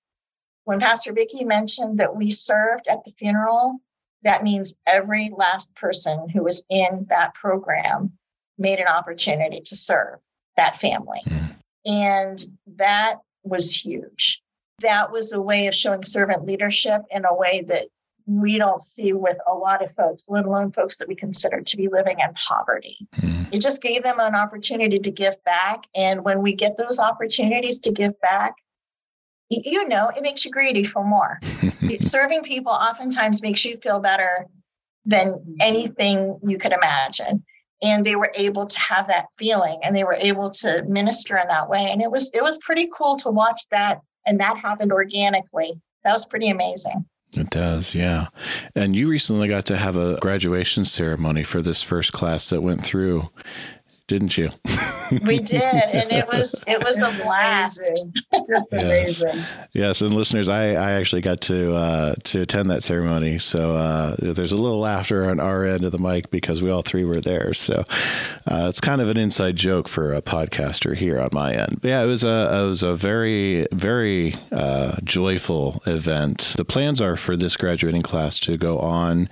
When 0.66 0.80
Pastor 0.80 1.14
Vicky 1.14 1.44
mentioned 1.44 2.00
that 2.00 2.16
we 2.16 2.30
served 2.30 2.88
at 2.88 3.04
the 3.04 3.12
funeral, 3.18 3.80
that 4.24 4.44
means 4.44 4.76
every 4.86 5.32
last 5.36 5.76
person 5.76 6.30
who 6.30 6.44
was 6.44 6.64
in 6.70 7.08
that 7.10 7.34
program 7.34 8.12
made 8.58 8.80
an 8.80 8.88
opportunity 8.88 9.62
to 9.62 9.76
serve 9.76 10.20
that 10.58 10.76
family. 10.76 11.22
Hmm. 11.28 11.46
And 11.86 12.46
that 12.78 13.16
was 13.44 13.74
huge. 13.74 14.42
That 14.82 15.12
was 15.12 15.34
a 15.34 15.42
way 15.42 15.68
of 15.68 15.74
showing 15.76 16.04
servant 16.04 16.46
leadership 16.46 17.02
in 17.10 17.26
a 17.26 17.34
way 17.34 17.64
that 17.68 17.88
we 18.26 18.58
don't 18.58 18.82
see 18.82 19.14
with 19.14 19.38
a 19.48 19.54
lot 19.54 19.84
of 19.84 19.94
folks, 19.96 20.30
let 20.30 20.46
alone 20.46 20.72
folks 20.72 20.98
that 20.98 21.08
we 21.08 21.16
consider 21.16 21.62
to 21.62 21.78
be 21.78 21.88
living 21.88 22.20
in 22.20 22.34
poverty. 22.34 23.08
Mm. 23.18 23.54
It 23.54 23.62
just 23.62 23.82
gave 23.82 24.04
them 24.04 24.20
an 24.20 24.36
opportunity 24.36 25.00
to 25.00 25.12
give 25.12 25.42
back. 25.44 25.88
And 25.96 26.24
when 26.24 26.42
we 26.42 26.54
get 26.54 26.78
those 26.78 27.00
opportunities 27.00 27.80
to 27.80 27.92
give 27.92 28.20
back, 28.22 28.56
you 29.50 29.88
know, 29.88 30.10
it 30.16 30.22
makes 30.22 30.46
you 30.46 30.52
greedy 30.52 30.84
for 30.84 31.04
more. 31.04 31.40
Serving 32.00 32.44
people 32.44 32.72
oftentimes 32.72 33.42
makes 33.42 33.66
you 33.66 33.78
feel 33.78 34.00
better 34.00 34.48
than 35.06 35.58
anything 35.60 36.40
you 36.44 36.58
could 36.58 36.72
imagine. 36.72 37.44
And 37.84 38.06
they 38.06 38.16
were 38.16 38.32
able 38.36 38.68
to 38.68 38.80
have 38.80 39.08
that 39.08 39.26
feeling 39.38 39.80
and 39.84 39.96
they 39.96 40.04
were 40.04 40.18
able 40.20 40.52
to 40.52 40.84
minister 40.84 41.38
in 41.38 41.48
that 41.48 41.68
way. 41.68 41.90
And 41.92 42.02
it 42.02 42.12
was 42.12 42.30
it 42.34 42.44
was 42.44 42.60
pretty 42.60 42.88
cool 42.96 43.18
to 43.18 43.32
watch 43.32 43.64
that 43.72 44.00
and 44.26 44.40
that 44.40 44.58
happened 44.58 44.92
organically. 44.92 45.74
That 46.04 46.14
was 46.14 46.26
pretty 46.26 46.50
amazing. 46.50 47.06
It 47.36 47.50
does, 47.50 47.96
yeah. 47.96 48.28
And 48.76 48.96
you 48.96 49.08
recently 49.08 49.48
got 49.48 49.66
to 49.68 49.78
have 49.78 49.96
a 49.96 50.18
graduation 50.20 50.84
ceremony 50.84 51.44
for 51.44 51.62
this 51.62 51.82
first 51.82 52.12
class 52.12 52.50
that 52.50 52.62
went 52.62 52.84
through, 52.84 53.30
didn't 54.12 54.38
you? 54.38 54.50
we 55.26 55.40
did, 55.40 55.62
and 55.62 56.12
it 56.12 56.28
was 56.28 56.66
it 56.68 56.84
was 56.84 57.00
a 57.00 57.24
blast. 57.24 58.06
Just 58.50 58.74
amazing. 58.74 59.32
Yes. 59.42 59.48
yes, 59.74 60.02
and 60.02 60.14
listeners, 60.14 60.50
I, 60.50 60.72
I 60.72 60.92
actually 60.92 61.22
got 61.22 61.40
to 61.42 61.74
uh, 61.74 62.16
to 62.26 62.42
attend 62.42 62.70
that 62.72 62.84
ceremony, 62.84 63.40
so 63.40 63.72
uh, 63.72 64.16
there's 64.20 64.52
a 64.52 64.58
little 64.58 64.80
laughter 64.80 65.30
on 65.30 65.40
our 65.40 65.64
end 65.64 65.86
of 65.86 65.94
the 65.94 65.98
mic 65.98 66.30
because 66.30 66.62
we 66.62 66.70
all 66.70 66.82
three 66.82 67.06
were 67.06 67.22
there. 67.22 67.54
So 67.54 67.86
uh, 68.48 68.68
it's 68.68 68.82
kind 68.82 69.02
of 69.02 69.10
an 69.10 69.18
inside 69.18 69.56
joke 69.56 69.88
for 69.88 70.14
a 70.14 70.22
podcaster 70.22 70.94
here 70.94 71.20
on 71.20 71.30
my 71.32 71.54
end. 71.54 71.80
But 71.82 71.88
yeah, 71.88 72.04
it 72.04 72.08
was 72.08 72.26
a 72.26 72.64
it 72.64 72.68
was 72.68 72.84
a 72.84 72.96
very 72.96 73.68
very 73.72 74.36
uh, 74.52 74.98
joyful 75.06 75.82
event. 75.86 76.56
The 76.58 76.66
plans 76.66 77.00
are 77.00 77.16
for 77.16 77.38
this 77.38 77.56
graduating 77.56 78.02
class 78.02 78.40
to 78.40 78.58
go 78.58 78.78
on 78.80 79.30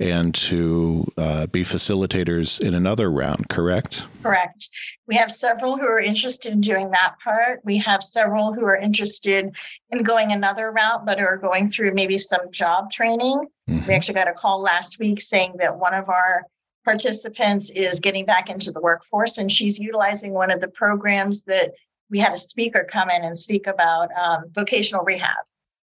and 0.00 0.34
to 0.34 1.06
uh, 1.16 1.46
be 1.46 1.62
facilitators 1.62 2.60
in 2.60 2.74
another 2.74 3.10
round, 3.10 3.48
correct? 3.48 4.06
Correct. 4.22 4.68
We 5.06 5.16
have 5.16 5.30
several 5.30 5.76
who 5.76 5.86
are 5.86 6.00
interested 6.00 6.52
in 6.52 6.60
doing 6.60 6.90
that 6.90 7.14
part. 7.22 7.60
We 7.64 7.78
have 7.78 8.02
several 8.02 8.52
who 8.52 8.64
are 8.64 8.76
interested 8.76 9.54
in 9.90 10.02
going 10.02 10.32
another 10.32 10.72
route, 10.72 11.04
but 11.06 11.20
are 11.20 11.36
going 11.36 11.68
through 11.68 11.92
maybe 11.94 12.18
some 12.18 12.50
job 12.50 12.90
training. 12.90 13.46
Mm-hmm. 13.68 13.86
We 13.86 13.94
actually 13.94 14.14
got 14.14 14.28
a 14.28 14.32
call 14.32 14.60
last 14.60 14.98
week 14.98 15.20
saying 15.20 15.54
that 15.58 15.78
one 15.78 15.94
of 15.94 16.08
our 16.08 16.44
participants 16.84 17.70
is 17.70 18.00
getting 18.00 18.26
back 18.26 18.50
into 18.50 18.70
the 18.70 18.80
workforce 18.80 19.38
and 19.38 19.50
she's 19.50 19.78
utilizing 19.78 20.34
one 20.34 20.50
of 20.50 20.60
the 20.60 20.68
programs 20.68 21.44
that 21.44 21.72
we 22.10 22.18
had 22.18 22.32
a 22.32 22.38
speaker 22.38 22.86
come 22.88 23.10
in 23.10 23.22
and 23.22 23.36
speak 23.36 23.66
about 23.66 24.10
um, 24.12 24.44
vocational 24.52 25.04
rehab. 25.04 25.44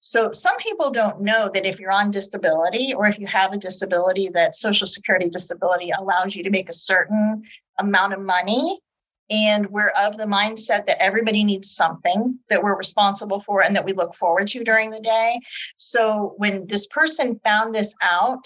So 0.01 0.33
some 0.33 0.57
people 0.57 0.91
don't 0.91 1.21
know 1.21 1.49
that 1.53 1.65
if 1.65 1.79
you're 1.79 1.91
on 1.91 2.09
disability 2.09 2.93
or 2.93 3.05
if 3.05 3.19
you 3.19 3.27
have 3.27 3.53
a 3.53 3.57
disability 3.57 4.29
that 4.33 4.55
social 4.55 4.87
security 4.87 5.29
disability 5.29 5.91
allows 5.91 6.35
you 6.35 6.43
to 6.43 6.49
make 6.49 6.69
a 6.69 6.73
certain 6.73 7.43
amount 7.79 8.13
of 8.13 8.19
money 8.19 8.79
and 9.29 9.67
we're 9.67 9.93
of 9.97 10.17
the 10.17 10.25
mindset 10.25 10.85
that 10.87 11.01
everybody 11.01 11.43
needs 11.43 11.71
something 11.71 12.37
that 12.49 12.61
we're 12.61 12.75
responsible 12.75 13.39
for 13.39 13.61
and 13.61 13.75
that 13.75 13.85
we 13.85 13.93
look 13.93 14.13
forward 14.15 14.47
to 14.47 14.63
during 14.63 14.89
the 14.89 14.99
day. 14.99 15.39
So 15.77 16.33
when 16.37 16.67
this 16.67 16.87
person 16.87 17.39
found 17.43 17.73
this 17.73 17.95
out, 18.01 18.45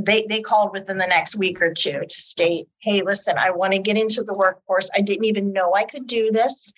they 0.00 0.26
they 0.28 0.40
called 0.40 0.72
within 0.72 0.98
the 0.98 1.06
next 1.06 1.36
week 1.36 1.60
or 1.62 1.72
two 1.72 2.00
to 2.00 2.08
state, 2.08 2.66
"Hey, 2.80 3.02
listen, 3.02 3.36
I 3.38 3.50
want 3.50 3.72
to 3.74 3.78
get 3.78 3.96
into 3.96 4.22
the 4.22 4.34
workforce. 4.34 4.90
I 4.96 5.00
didn't 5.00 5.24
even 5.24 5.52
know 5.52 5.74
I 5.74 5.84
could 5.84 6.06
do 6.06 6.30
this." 6.30 6.72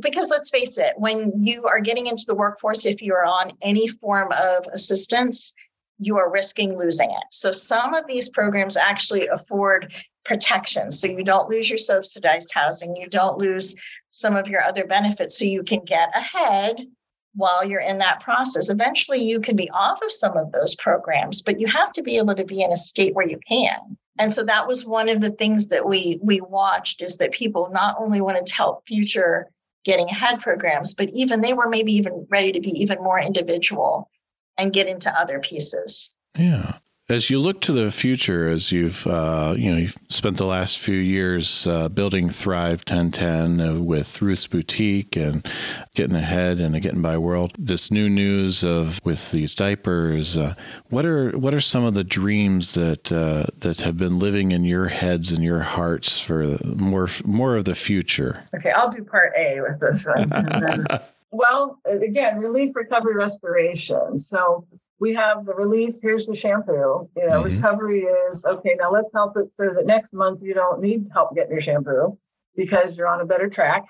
Because 0.00 0.30
let's 0.30 0.50
face 0.50 0.78
it, 0.78 0.94
when 0.96 1.32
you 1.36 1.64
are 1.64 1.80
getting 1.80 2.06
into 2.06 2.24
the 2.26 2.34
workforce, 2.34 2.86
if 2.86 3.02
you're 3.02 3.24
on 3.24 3.52
any 3.62 3.88
form 3.88 4.32
of 4.32 4.66
assistance, 4.72 5.54
you 5.98 6.16
are 6.16 6.30
risking 6.30 6.78
losing 6.78 7.10
it. 7.10 7.24
So 7.30 7.52
some 7.52 7.94
of 7.94 8.06
these 8.06 8.28
programs 8.28 8.76
actually 8.76 9.26
afford 9.28 9.92
protection. 10.24 10.90
So 10.92 11.08
you 11.08 11.24
don't 11.24 11.48
lose 11.48 11.68
your 11.68 11.78
subsidized 11.78 12.52
housing, 12.52 12.96
you 12.96 13.08
don't 13.08 13.38
lose 13.38 13.74
some 14.10 14.36
of 14.36 14.48
your 14.48 14.62
other 14.62 14.86
benefits. 14.86 15.38
So 15.38 15.44
you 15.44 15.62
can 15.62 15.80
get 15.84 16.10
ahead 16.14 16.86
while 17.34 17.64
you're 17.64 17.80
in 17.80 17.98
that 17.98 18.20
process. 18.20 18.70
Eventually, 18.70 19.22
you 19.22 19.40
can 19.40 19.56
be 19.56 19.70
off 19.70 20.02
of 20.02 20.10
some 20.10 20.36
of 20.36 20.52
those 20.52 20.74
programs, 20.74 21.42
but 21.42 21.60
you 21.60 21.66
have 21.66 21.92
to 21.92 22.02
be 22.02 22.16
able 22.16 22.34
to 22.34 22.44
be 22.44 22.62
in 22.62 22.72
a 22.72 22.76
state 22.76 23.14
where 23.14 23.28
you 23.28 23.38
can. 23.48 23.96
And 24.18 24.32
so 24.32 24.42
that 24.44 24.66
was 24.66 24.84
one 24.84 25.08
of 25.08 25.20
the 25.20 25.30
things 25.30 25.68
that 25.68 25.86
we 25.86 26.18
we 26.22 26.40
watched 26.40 27.02
is 27.02 27.16
that 27.18 27.32
people 27.32 27.70
not 27.72 27.96
only 27.98 28.20
wanted 28.20 28.46
to 28.46 28.54
help 28.54 28.86
future 28.86 29.48
getting 29.84 30.08
ahead 30.08 30.40
programs, 30.40 30.94
but 30.94 31.08
even 31.10 31.40
they 31.40 31.52
were 31.52 31.68
maybe 31.68 31.92
even 31.92 32.26
ready 32.30 32.52
to 32.52 32.60
be 32.60 32.70
even 32.70 33.02
more 33.02 33.20
individual 33.20 34.10
and 34.58 34.72
get 34.72 34.86
into 34.86 35.10
other 35.18 35.38
pieces. 35.38 36.18
Yeah. 36.36 36.78
As 37.10 37.30
you 37.30 37.38
look 37.38 37.62
to 37.62 37.72
the 37.72 37.90
future, 37.90 38.50
as 38.50 38.70
you've 38.70 39.06
uh, 39.06 39.54
you 39.56 39.70
know 39.70 39.78
you've 39.78 39.96
spent 40.10 40.36
the 40.36 40.44
last 40.44 40.78
few 40.78 40.98
years 40.98 41.66
uh, 41.66 41.88
building 41.88 42.28
Thrive 42.28 42.84
1010 42.86 43.60
uh, 43.62 43.80
with 43.80 44.20
Ruth's 44.20 44.46
Boutique 44.46 45.16
and 45.16 45.48
getting 45.94 46.14
ahead 46.14 46.60
and 46.60 46.76
a 46.76 46.80
getting 46.80 47.00
by 47.00 47.16
world, 47.16 47.54
this 47.58 47.90
new 47.90 48.10
news 48.10 48.62
of 48.62 49.00
with 49.04 49.30
these 49.30 49.54
diapers, 49.54 50.36
uh, 50.36 50.52
what 50.90 51.06
are 51.06 51.30
what 51.30 51.54
are 51.54 51.62
some 51.62 51.82
of 51.82 51.94
the 51.94 52.04
dreams 52.04 52.74
that 52.74 53.10
uh, 53.10 53.44
that 53.56 53.80
have 53.80 53.96
been 53.96 54.18
living 54.18 54.52
in 54.52 54.64
your 54.64 54.88
heads 54.88 55.32
and 55.32 55.42
your 55.42 55.60
hearts 55.60 56.20
for 56.20 56.58
more 56.62 57.08
more 57.24 57.56
of 57.56 57.64
the 57.64 57.74
future? 57.74 58.44
Okay, 58.54 58.70
I'll 58.70 58.90
do 58.90 59.02
part 59.02 59.32
A 59.34 59.62
with 59.62 59.80
this 59.80 60.06
one. 60.06 60.28
then, 60.28 60.86
well, 61.30 61.80
again, 61.86 62.38
relief, 62.38 62.76
recovery, 62.76 63.14
restoration. 63.14 64.18
So 64.18 64.66
we 65.00 65.14
have 65.14 65.44
the 65.44 65.54
relief. 65.54 65.94
Here's 66.02 66.26
the 66.26 66.34
shampoo. 66.34 67.08
You 67.16 67.26
know, 67.28 67.42
mm-hmm. 67.42 67.56
recovery 67.56 68.02
is 68.02 68.44
okay. 68.46 68.76
Now 68.78 68.90
let's 68.90 69.12
help 69.12 69.36
it 69.36 69.50
so 69.50 69.72
that 69.74 69.86
next 69.86 70.12
month 70.12 70.42
you 70.42 70.54
don't 70.54 70.80
need 70.80 71.08
help 71.12 71.34
getting 71.34 71.52
your 71.52 71.60
shampoo 71.60 72.18
because 72.56 72.98
you're 72.98 73.08
on 73.08 73.20
a 73.20 73.26
better 73.26 73.48
track. 73.48 73.86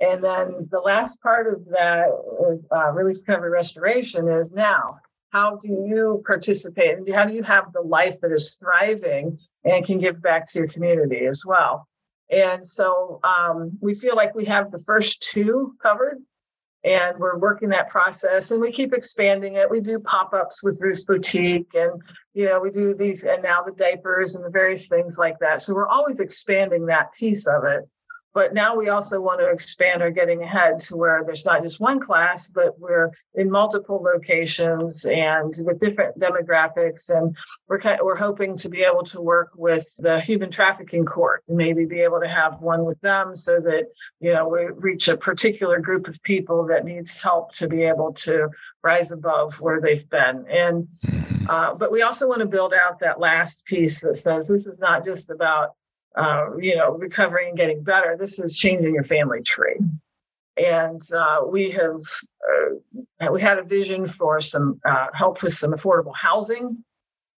And 0.00 0.22
then 0.22 0.68
the 0.70 0.80
last 0.80 1.22
part 1.22 1.52
of 1.52 1.64
that 1.66 2.08
uh, 2.74 2.90
relief, 2.92 3.18
recovery, 3.26 3.50
restoration 3.50 4.28
is 4.28 4.52
now. 4.52 4.98
How 5.30 5.56
do 5.56 5.68
you 5.68 6.22
participate? 6.26 6.98
And 6.98 7.14
how 7.14 7.24
do 7.24 7.32
you 7.32 7.42
have 7.42 7.72
the 7.72 7.80
life 7.80 8.20
that 8.20 8.32
is 8.32 8.56
thriving 8.56 9.38
and 9.64 9.84
can 9.84 9.98
give 9.98 10.20
back 10.20 10.50
to 10.50 10.58
your 10.58 10.68
community 10.68 11.24
as 11.24 11.42
well? 11.46 11.88
And 12.30 12.64
so 12.64 13.20
um, 13.22 13.78
we 13.80 13.94
feel 13.94 14.16
like 14.16 14.34
we 14.34 14.44
have 14.46 14.70
the 14.70 14.78
first 14.78 15.22
two 15.22 15.74
covered 15.82 16.18
and 16.84 17.18
we're 17.18 17.38
working 17.38 17.68
that 17.68 17.88
process 17.88 18.50
and 18.50 18.60
we 18.60 18.72
keep 18.72 18.92
expanding 18.92 19.54
it. 19.54 19.70
We 19.70 19.80
do 19.80 19.98
pop-ups 20.00 20.64
with 20.64 20.80
Ruth's 20.80 21.04
boutique 21.04 21.74
and 21.74 22.00
you 22.34 22.48
know 22.48 22.60
we 22.60 22.70
do 22.70 22.94
these 22.94 23.24
and 23.24 23.42
now 23.42 23.62
the 23.62 23.72
diapers 23.72 24.34
and 24.34 24.44
the 24.44 24.50
various 24.50 24.88
things 24.88 25.18
like 25.18 25.38
that. 25.40 25.60
So 25.60 25.74
we're 25.74 25.88
always 25.88 26.20
expanding 26.20 26.86
that 26.86 27.12
piece 27.12 27.46
of 27.46 27.64
it 27.64 27.88
but 28.34 28.54
now 28.54 28.74
we 28.74 28.88
also 28.88 29.20
want 29.20 29.40
to 29.40 29.48
expand 29.48 30.02
our 30.02 30.10
getting 30.10 30.42
ahead 30.42 30.78
to 30.80 30.96
where 30.96 31.22
there's 31.24 31.44
not 31.44 31.62
just 31.62 31.80
one 31.80 32.00
class, 32.00 32.48
but 32.48 32.78
we're 32.78 33.10
in 33.34 33.50
multiple 33.50 34.02
locations 34.02 35.04
and 35.04 35.52
with 35.64 35.80
different 35.80 36.18
demographics. 36.18 37.10
And 37.14 37.36
we're 37.68 37.80
we're 38.02 38.16
hoping 38.16 38.56
to 38.58 38.68
be 38.68 38.82
able 38.82 39.02
to 39.04 39.20
work 39.20 39.50
with 39.56 39.94
the 39.98 40.20
human 40.20 40.50
trafficking 40.50 41.04
court 41.04 41.42
and 41.48 41.56
maybe 41.56 41.84
be 41.84 42.00
able 42.00 42.20
to 42.20 42.28
have 42.28 42.62
one 42.62 42.84
with 42.84 43.00
them 43.00 43.34
so 43.34 43.60
that 43.60 43.84
you 44.20 44.32
know 44.32 44.48
we 44.48 44.66
reach 44.76 45.08
a 45.08 45.16
particular 45.16 45.78
group 45.78 46.08
of 46.08 46.22
people 46.22 46.66
that 46.66 46.84
needs 46.84 47.18
help 47.18 47.52
to 47.52 47.68
be 47.68 47.82
able 47.82 48.12
to 48.12 48.48
rise 48.82 49.12
above 49.12 49.60
where 49.60 49.80
they've 49.80 50.08
been. 50.08 50.44
And 50.48 50.88
mm-hmm. 51.04 51.50
uh, 51.50 51.74
but 51.74 51.92
we 51.92 52.02
also 52.02 52.28
want 52.28 52.40
to 52.40 52.46
build 52.46 52.72
out 52.72 52.98
that 53.00 53.20
last 53.20 53.64
piece 53.66 54.00
that 54.00 54.16
says 54.16 54.48
this 54.48 54.66
is 54.66 54.78
not 54.78 55.04
just 55.04 55.30
about 55.30 55.74
uh, 56.16 56.56
you 56.58 56.76
know, 56.76 56.92
recovering 56.92 57.48
and 57.48 57.56
getting 57.56 57.82
better. 57.82 58.16
This 58.18 58.38
is 58.38 58.56
changing 58.56 58.94
your 58.94 59.02
family 59.02 59.42
tree. 59.42 59.78
And 60.56 61.00
uh, 61.14 61.40
we 61.48 61.70
have 61.70 62.00
uh, 63.20 63.32
we 63.32 63.40
had 63.40 63.58
a 63.58 63.64
vision 63.64 64.06
for 64.06 64.40
some 64.40 64.80
uh, 64.84 65.06
help 65.14 65.42
with 65.42 65.54
some 65.54 65.72
affordable 65.72 66.14
housing, 66.14 66.84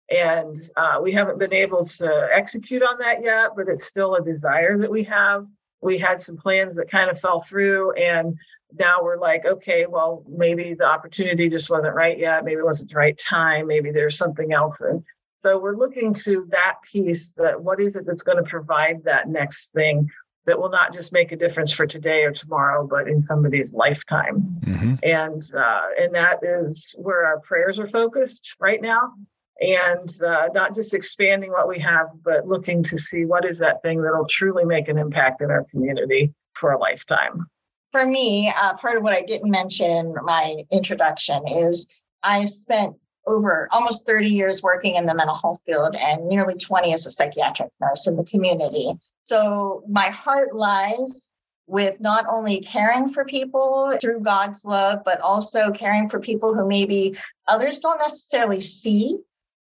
and 0.08 0.56
uh, 0.76 0.98
we 1.02 1.12
haven't 1.12 1.38
been 1.38 1.52
able 1.52 1.84
to 1.84 2.28
execute 2.32 2.82
on 2.82 2.98
that 3.00 3.22
yet. 3.22 3.50
But 3.54 3.68
it's 3.68 3.84
still 3.84 4.14
a 4.14 4.22
desire 4.22 4.78
that 4.78 4.90
we 4.90 5.04
have. 5.04 5.44
We 5.82 5.98
had 5.98 6.20
some 6.20 6.36
plans 6.36 6.76
that 6.76 6.90
kind 6.90 7.10
of 7.10 7.20
fell 7.20 7.38
through, 7.38 7.92
and 7.92 8.38
now 8.78 9.02
we're 9.02 9.18
like, 9.18 9.44
okay, 9.44 9.86
well, 9.86 10.24
maybe 10.28 10.74
the 10.74 10.88
opportunity 10.88 11.48
just 11.48 11.68
wasn't 11.68 11.94
right 11.94 12.18
yet. 12.18 12.44
Maybe 12.44 12.60
it 12.60 12.64
wasn't 12.64 12.90
the 12.90 12.96
right 12.96 13.18
time. 13.18 13.66
Maybe 13.66 13.90
there's 13.90 14.16
something 14.16 14.52
else. 14.52 14.80
And 14.80 15.02
so 15.42 15.58
we're 15.58 15.76
looking 15.76 16.14
to 16.14 16.46
that 16.50 16.74
piece 16.84 17.34
that 17.34 17.60
what 17.60 17.80
is 17.80 17.96
it 17.96 18.06
that's 18.06 18.22
going 18.22 18.36
to 18.38 18.48
provide 18.48 19.02
that 19.02 19.28
next 19.28 19.72
thing 19.72 20.08
that 20.46 20.56
will 20.56 20.70
not 20.70 20.94
just 20.94 21.12
make 21.12 21.32
a 21.32 21.36
difference 21.36 21.72
for 21.72 21.84
today 21.84 22.22
or 22.22 22.30
tomorrow, 22.30 22.86
but 22.86 23.08
in 23.08 23.18
somebody's 23.18 23.74
lifetime. 23.74 24.56
Mm-hmm. 24.60 24.94
And 25.02 25.42
uh, 25.52 25.82
and 26.00 26.14
that 26.14 26.38
is 26.44 26.94
where 26.96 27.26
our 27.26 27.40
prayers 27.40 27.80
are 27.80 27.88
focused 27.88 28.54
right 28.60 28.80
now. 28.80 29.14
And 29.60 30.08
uh, 30.24 30.50
not 30.54 30.76
just 30.76 30.94
expanding 30.94 31.50
what 31.50 31.66
we 31.66 31.80
have, 31.80 32.08
but 32.24 32.46
looking 32.46 32.84
to 32.84 32.96
see 32.96 33.24
what 33.24 33.44
is 33.44 33.58
that 33.58 33.82
thing 33.82 34.00
that'll 34.00 34.26
truly 34.26 34.64
make 34.64 34.86
an 34.86 34.96
impact 34.96 35.42
in 35.42 35.50
our 35.50 35.64
community 35.72 36.32
for 36.54 36.70
a 36.70 36.78
lifetime. 36.78 37.46
For 37.90 38.06
me, 38.06 38.52
uh, 38.56 38.74
part 38.74 38.96
of 38.96 39.02
what 39.02 39.12
I 39.12 39.22
didn't 39.22 39.50
mention 39.50 39.90
in 39.90 40.14
my 40.22 40.62
introduction 40.70 41.48
is 41.48 41.92
I 42.22 42.44
spent 42.44 42.94
over 43.26 43.68
almost 43.70 44.06
30 44.06 44.28
years 44.28 44.62
working 44.62 44.96
in 44.96 45.06
the 45.06 45.14
mental 45.14 45.36
health 45.36 45.60
field 45.64 45.94
and 45.94 46.26
nearly 46.26 46.54
20 46.54 46.92
as 46.92 47.06
a 47.06 47.10
psychiatric 47.10 47.70
nurse 47.80 48.06
in 48.06 48.16
the 48.16 48.24
community. 48.24 48.92
So 49.24 49.84
my 49.88 50.10
heart 50.10 50.54
lies 50.54 51.30
with 51.66 52.00
not 52.00 52.26
only 52.28 52.60
caring 52.60 53.08
for 53.08 53.24
people 53.24 53.96
through 54.00 54.20
God's 54.20 54.64
love, 54.64 55.00
but 55.04 55.20
also 55.20 55.70
caring 55.70 56.08
for 56.08 56.20
people 56.20 56.54
who 56.54 56.66
maybe 56.66 57.16
others 57.46 57.78
don't 57.78 57.98
necessarily 57.98 58.60
see 58.60 59.18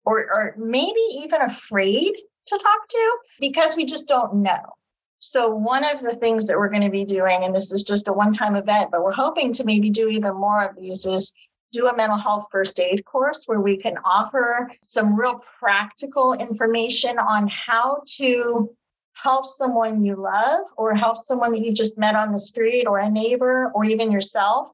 or, 0.05 0.21
or 0.21 0.55
maybe 0.57 1.01
even 1.19 1.43
afraid 1.43 2.13
to 2.47 2.59
talk 2.59 2.89
to 2.89 3.19
because 3.41 3.77
we 3.77 3.85
just 3.85 4.09
don't 4.09 4.37
know. 4.37 4.63
So, 5.21 5.51
one 5.51 5.85
of 5.85 6.01
the 6.01 6.15
things 6.15 6.47
that 6.47 6.57
we're 6.57 6.69
going 6.69 6.83
to 6.83 6.91
be 6.91 7.05
doing, 7.05 7.43
and 7.43 7.53
this 7.53 7.73
is 7.73 7.83
just 7.83 8.07
a 8.07 8.13
one 8.13 8.33
time 8.33 8.55
event, 8.55 8.91
but 8.93 9.03
we're 9.03 9.13
hoping 9.13 9.53
to 9.55 9.65
maybe 9.65 9.91
do 9.91 10.09
even 10.09 10.35
more 10.35 10.65
of 10.65 10.77
these, 10.77 11.07
is 11.07 11.35
do 11.73 11.87
a 11.87 11.97
mental 11.97 12.19
health 12.19 12.47
first 12.51 12.81
aid 12.81 13.05
course 13.05 13.45
where 13.47 13.61
we 13.61 13.77
can 13.77 13.97
offer 14.05 14.71
some 14.83 15.19
real 15.19 15.43
practical 15.59 16.33
information 16.35 17.19
on 17.19 17.49
how 17.49 18.03
to 18.17 18.71
help 19.15 19.45
someone 19.45 20.03
you 20.03 20.15
love 20.15 20.67
or 20.77 20.95
help 20.95 21.17
someone 21.17 21.53
that 21.53 21.61
you've 21.61 21.75
just 21.75 21.99
met 21.99 22.15
on 22.15 22.33
the 22.33 22.39
street 22.39 22.87
or 22.87 22.99
a 22.99 23.11
neighbor 23.11 23.71
or 23.75 23.85
even 23.85 24.13
yourself 24.13 24.71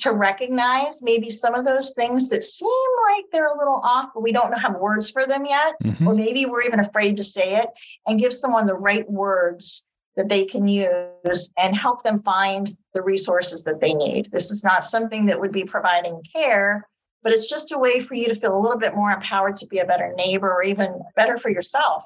to 0.00 0.12
recognize 0.12 1.00
maybe 1.02 1.30
some 1.30 1.54
of 1.54 1.64
those 1.64 1.94
things 1.94 2.28
that 2.28 2.44
seem 2.44 2.68
like 3.14 3.24
they're 3.32 3.46
a 3.46 3.56
little 3.56 3.80
off, 3.82 4.10
but 4.12 4.22
we 4.22 4.30
don't 4.30 4.52
have 4.58 4.76
words 4.76 5.10
for 5.10 5.26
them 5.26 5.46
yet. 5.46 5.74
Mm-hmm. 5.82 6.06
Or 6.06 6.14
maybe 6.14 6.44
we're 6.44 6.62
even 6.62 6.80
afraid 6.80 7.16
to 7.16 7.24
say 7.24 7.56
it 7.56 7.68
and 8.06 8.20
give 8.20 8.34
someone 8.34 8.66
the 8.66 8.74
right 8.74 9.10
words 9.10 9.85
that 10.16 10.28
they 10.28 10.44
can 10.44 10.66
use 10.66 11.52
and 11.58 11.76
help 11.76 12.02
them 12.02 12.22
find 12.22 12.76
the 12.94 13.02
resources 13.02 13.62
that 13.64 13.80
they 13.80 13.94
need. 13.94 14.26
This 14.32 14.50
is 14.50 14.64
not 14.64 14.84
something 14.84 15.26
that 15.26 15.38
would 15.38 15.52
be 15.52 15.64
providing 15.64 16.22
care, 16.32 16.88
but 17.22 17.32
it's 17.32 17.46
just 17.46 17.72
a 17.72 17.78
way 17.78 18.00
for 18.00 18.14
you 18.14 18.28
to 18.28 18.34
feel 18.34 18.56
a 18.56 18.60
little 18.60 18.78
bit 18.78 18.94
more 18.94 19.10
empowered 19.10 19.56
to 19.56 19.66
be 19.66 19.78
a 19.78 19.84
better 19.84 20.12
neighbor 20.16 20.52
or 20.52 20.62
even 20.62 21.02
better 21.16 21.36
for 21.36 21.50
yourself. 21.50 22.04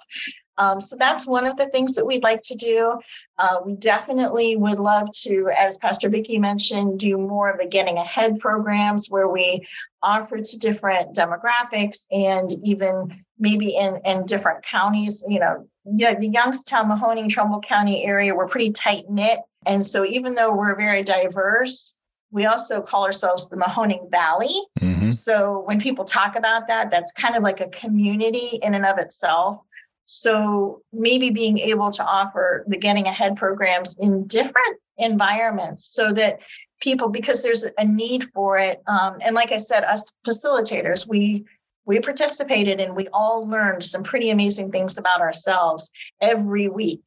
Um, 0.56 0.80
so 0.80 0.96
that's 0.96 1.26
one 1.26 1.46
of 1.46 1.56
the 1.56 1.66
things 1.66 1.94
that 1.94 2.04
we'd 2.06 2.22
like 2.22 2.42
to 2.42 2.54
do. 2.54 2.98
Uh, 3.38 3.60
we 3.64 3.76
definitely 3.76 4.56
would 4.56 4.78
love 4.78 5.08
to, 5.22 5.50
as 5.56 5.78
Pastor 5.78 6.10
Vicki 6.10 6.38
mentioned, 6.38 6.98
do 6.98 7.16
more 7.16 7.50
of 7.50 7.58
the 7.58 7.66
getting 7.66 7.96
ahead 7.96 8.38
programs 8.38 9.08
where 9.08 9.28
we 9.28 9.66
offer 10.02 10.40
to 10.40 10.58
different 10.58 11.16
demographics 11.16 12.06
and 12.10 12.50
even 12.62 13.24
maybe 13.38 13.76
in, 13.76 14.00
in 14.04 14.26
different 14.26 14.62
counties, 14.62 15.24
you 15.26 15.40
know, 15.40 15.66
yeah, 15.84 16.14
the 16.14 16.28
Youngstown, 16.28 16.90
Mahoning, 16.90 17.28
Trumbull 17.28 17.60
County 17.60 18.04
area, 18.04 18.34
we're 18.34 18.48
pretty 18.48 18.70
tight 18.70 19.08
knit. 19.08 19.38
And 19.66 19.84
so 19.84 20.04
even 20.04 20.34
though 20.34 20.54
we're 20.54 20.76
very 20.76 21.02
diverse, 21.02 21.96
we 22.30 22.46
also 22.46 22.80
call 22.80 23.04
ourselves 23.04 23.48
the 23.48 23.56
Mahoning 23.56 24.10
Valley. 24.10 24.54
Mm-hmm. 24.78 25.10
So 25.10 25.62
when 25.66 25.80
people 25.80 26.04
talk 26.04 26.36
about 26.36 26.68
that, 26.68 26.90
that's 26.90 27.12
kind 27.12 27.34
of 27.34 27.42
like 27.42 27.60
a 27.60 27.68
community 27.68 28.60
in 28.62 28.74
and 28.74 28.86
of 28.86 28.98
itself. 28.98 29.58
So 30.04 30.82
maybe 30.92 31.30
being 31.30 31.58
able 31.58 31.90
to 31.90 32.04
offer 32.04 32.64
the 32.66 32.76
getting 32.76 33.06
ahead 33.06 33.36
programs 33.36 33.96
in 33.98 34.26
different 34.26 34.78
environments 34.98 35.86
so 35.92 36.12
that 36.14 36.40
people, 36.80 37.08
because 37.08 37.42
there's 37.42 37.64
a 37.78 37.84
need 37.84 38.24
for 38.32 38.58
it. 38.58 38.82
Um, 38.86 39.18
and 39.24 39.34
like 39.34 39.52
I 39.52 39.56
said, 39.56 39.84
us 39.84 40.12
facilitators, 40.26 41.06
we 41.06 41.44
we 41.90 41.98
participated 41.98 42.78
and 42.78 42.94
we 42.94 43.08
all 43.08 43.48
learned 43.48 43.82
some 43.82 44.04
pretty 44.04 44.30
amazing 44.30 44.70
things 44.70 44.96
about 44.96 45.20
ourselves 45.20 45.90
every 46.20 46.68
week. 46.68 47.02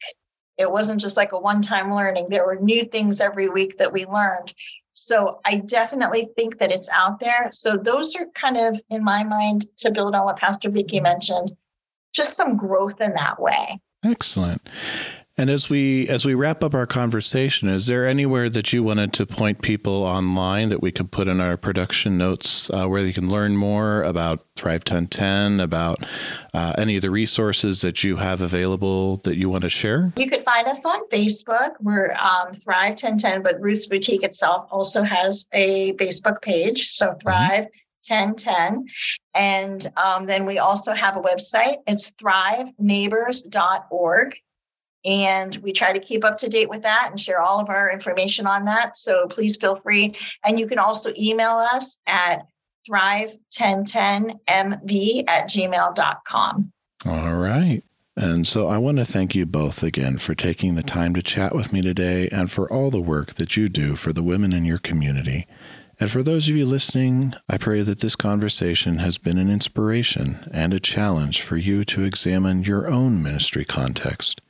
It 0.57 0.69
wasn't 0.69 0.99
just 0.99 1.15
like 1.15 1.31
a 1.31 1.39
one 1.39 1.61
time 1.61 1.93
learning, 1.93 2.27
there 2.29 2.45
were 2.45 2.57
new 2.57 2.83
things 2.83 3.21
every 3.21 3.47
week 3.47 3.77
that 3.77 3.93
we 3.93 4.05
learned. 4.05 4.53
So 4.91 5.39
I 5.45 5.59
definitely 5.59 6.27
think 6.35 6.59
that 6.59 6.69
it's 6.69 6.89
out 6.89 7.21
there. 7.21 7.47
So 7.53 7.77
those 7.77 8.13
are 8.17 8.25
kind 8.35 8.57
of, 8.57 8.77
in 8.89 9.05
my 9.05 9.23
mind, 9.23 9.65
to 9.77 9.89
build 9.89 10.15
on 10.15 10.25
what 10.25 10.35
Pastor 10.35 10.69
Vicky 10.69 10.99
mentioned, 10.99 11.53
just 12.13 12.35
some 12.35 12.57
growth 12.57 12.99
in 12.99 13.13
that 13.13 13.39
way. 13.39 13.79
Excellent. 14.03 14.67
And 15.35 15.49
as 15.49 15.67
we 15.67 16.07
as 16.09 16.25
we 16.25 16.35
wrap 16.35 16.63
up 16.63 16.75
our 16.75 16.85
conversation, 16.85 17.67
is 17.67 17.87
there 17.87 18.07
anywhere 18.07 18.51
that 18.51 18.71
you 18.71 18.83
wanted 18.83 19.13
to 19.13 19.25
point 19.25 19.63
people 19.63 20.03
online 20.03 20.69
that 20.69 20.79
we 20.79 20.91
could 20.91 21.11
put 21.11 21.27
in 21.27 21.41
our 21.41 21.57
production 21.57 22.19
notes 22.19 22.69
uh, 22.69 22.87
where 22.87 23.01
they 23.01 23.11
can 23.11 23.29
learn 23.29 23.57
more 23.57 24.03
about 24.03 24.45
Thrive 24.55 24.81
1010, 24.81 25.59
about 25.59 26.05
uh, 26.53 26.75
any 26.77 26.97
of 26.97 27.01
the 27.01 27.09
resources 27.09 27.81
that 27.81 28.03
you 28.03 28.17
have 28.17 28.41
available 28.41 29.17
that 29.23 29.37
you 29.37 29.49
want 29.49 29.63
to 29.63 29.69
share? 29.69 30.13
You 30.17 30.29
could 30.29 30.45
find 30.45 30.67
us 30.67 30.85
on 30.85 31.09
Facebook. 31.09 31.71
We're 31.79 32.11
um, 32.11 32.53
Thrive 32.53 32.91
1010, 32.91 33.41
but 33.41 33.59
Ruth's 33.59 33.87
Boutique 33.87 34.21
itself 34.21 34.67
also 34.69 35.01
has 35.01 35.49
a 35.51 35.93
Facebook 35.93 36.43
page. 36.43 36.91
So 36.91 37.07
mm-hmm. 37.07 37.19
Thrive. 37.19 37.63
Mm-hmm. 37.63 37.79
1010. 38.09 38.83
And 39.33 39.89
um, 39.95 40.25
then 40.25 40.45
we 40.45 40.59
also 40.59 40.91
have 40.91 41.15
a 41.15 41.21
website. 41.21 41.77
It's 41.87 42.11
thriveneighbors.org. 42.11 44.35
And 45.05 45.55
we 45.57 45.73
try 45.73 45.91
to 45.91 45.99
keep 45.99 46.23
up 46.23 46.37
to 46.37 46.47
date 46.47 46.69
with 46.69 46.83
that 46.83 47.07
and 47.09 47.19
share 47.19 47.41
all 47.41 47.59
of 47.59 47.69
our 47.69 47.91
information 47.91 48.47
on 48.47 48.63
that. 48.65 48.95
So 48.95 49.27
please 49.27 49.57
feel 49.57 49.75
free. 49.77 50.15
And 50.45 50.57
you 50.57 50.67
can 50.67 50.79
also 50.79 51.11
email 51.17 51.57
us 51.57 51.99
at 52.07 52.47
thrive1010mv 52.89 55.23
at 55.27 55.49
gmail.com. 55.49 56.71
All 57.05 57.35
right. 57.35 57.83
And 58.15 58.47
so 58.47 58.67
I 58.67 58.77
want 58.77 58.99
to 58.99 59.05
thank 59.05 59.33
you 59.33 59.45
both 59.45 59.81
again 59.81 60.19
for 60.19 60.35
taking 60.35 60.75
the 60.75 60.83
time 60.83 61.15
to 61.15 61.23
chat 61.23 61.55
with 61.55 61.73
me 61.73 61.81
today 61.81 62.29
and 62.29 62.51
for 62.51 62.71
all 62.71 62.91
the 62.91 63.01
work 63.01 63.33
that 63.35 63.57
you 63.57 63.69
do 63.69 63.95
for 63.95 64.13
the 64.13 64.21
women 64.21 64.53
in 64.53 64.65
your 64.65 64.77
community. 64.77 65.47
And 65.99 66.11
for 66.11 66.21
those 66.21 66.47
of 66.47 66.55
you 66.55 66.65
listening, 66.65 67.33
I 67.49 67.57
pray 67.57 67.81
that 67.81 68.01
this 68.01 68.15
conversation 68.15 68.97
has 68.97 69.17
been 69.17 69.39
an 69.39 69.49
inspiration 69.49 70.47
and 70.53 70.73
a 70.73 70.79
challenge 70.79 71.41
for 71.41 71.57
you 71.57 71.83
to 71.85 72.03
examine 72.03 72.63
your 72.63 72.87
own 72.87 73.23
ministry 73.23 73.65
context 73.65 74.41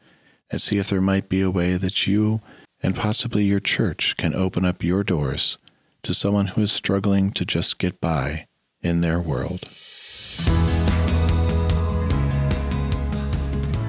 and 0.49 0.61
see 0.61 0.77
if 0.77 0.89
there 0.89 1.01
might 1.01 1.29
be 1.29 1.41
a 1.41 1.51
way 1.51 1.75
that 1.75 2.07
you 2.07 2.41
and 2.81 2.95
possibly 2.95 3.43
your 3.45 3.59
church 3.59 4.15
can 4.17 4.35
open 4.35 4.65
up 4.65 4.83
your 4.83 5.03
doors 5.03 5.57
to 6.03 6.13
someone 6.13 6.47
who 6.47 6.61
is 6.61 6.71
struggling 6.71 7.31
to 7.31 7.45
just 7.45 7.79
get 7.79 7.99
by 8.01 8.47
in 8.81 9.01
their 9.01 9.19
world. 9.19 9.69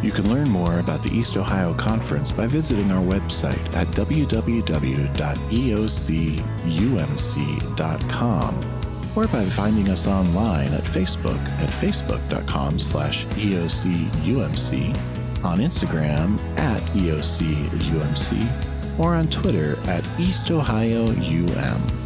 You 0.03 0.12
can 0.12 0.29
learn 0.29 0.49
more 0.51 0.79
about 0.81 1.03
the 1.03 1.11
East 1.11 1.37
Ohio 1.38 1.73
Conference 1.75 2.31
by 2.31 2.47
visiting 2.47 2.93
our 2.93 3.03
website 3.03 3.75
at 3.75 3.87
www.eocumc.com 3.88 4.40
or 9.17 9.27
by 9.29 9.45
finding 9.47 9.88
us 9.88 10.07
online 10.07 10.75
at 10.75 10.85
Facebook 10.85 11.43
at 11.59 11.71
facebook.com 11.71 12.79
slash 12.79 13.25
eocumc 13.27 14.95
on 15.44 15.59
Instagram 15.59 16.38
at 16.59 16.80
EOCUMC 16.92 18.98
or 18.98 19.14
on 19.14 19.28
Twitter 19.28 19.78
at 19.88 20.04
East 20.18 20.50
Ohio 20.50 21.09
UM. 21.09 22.04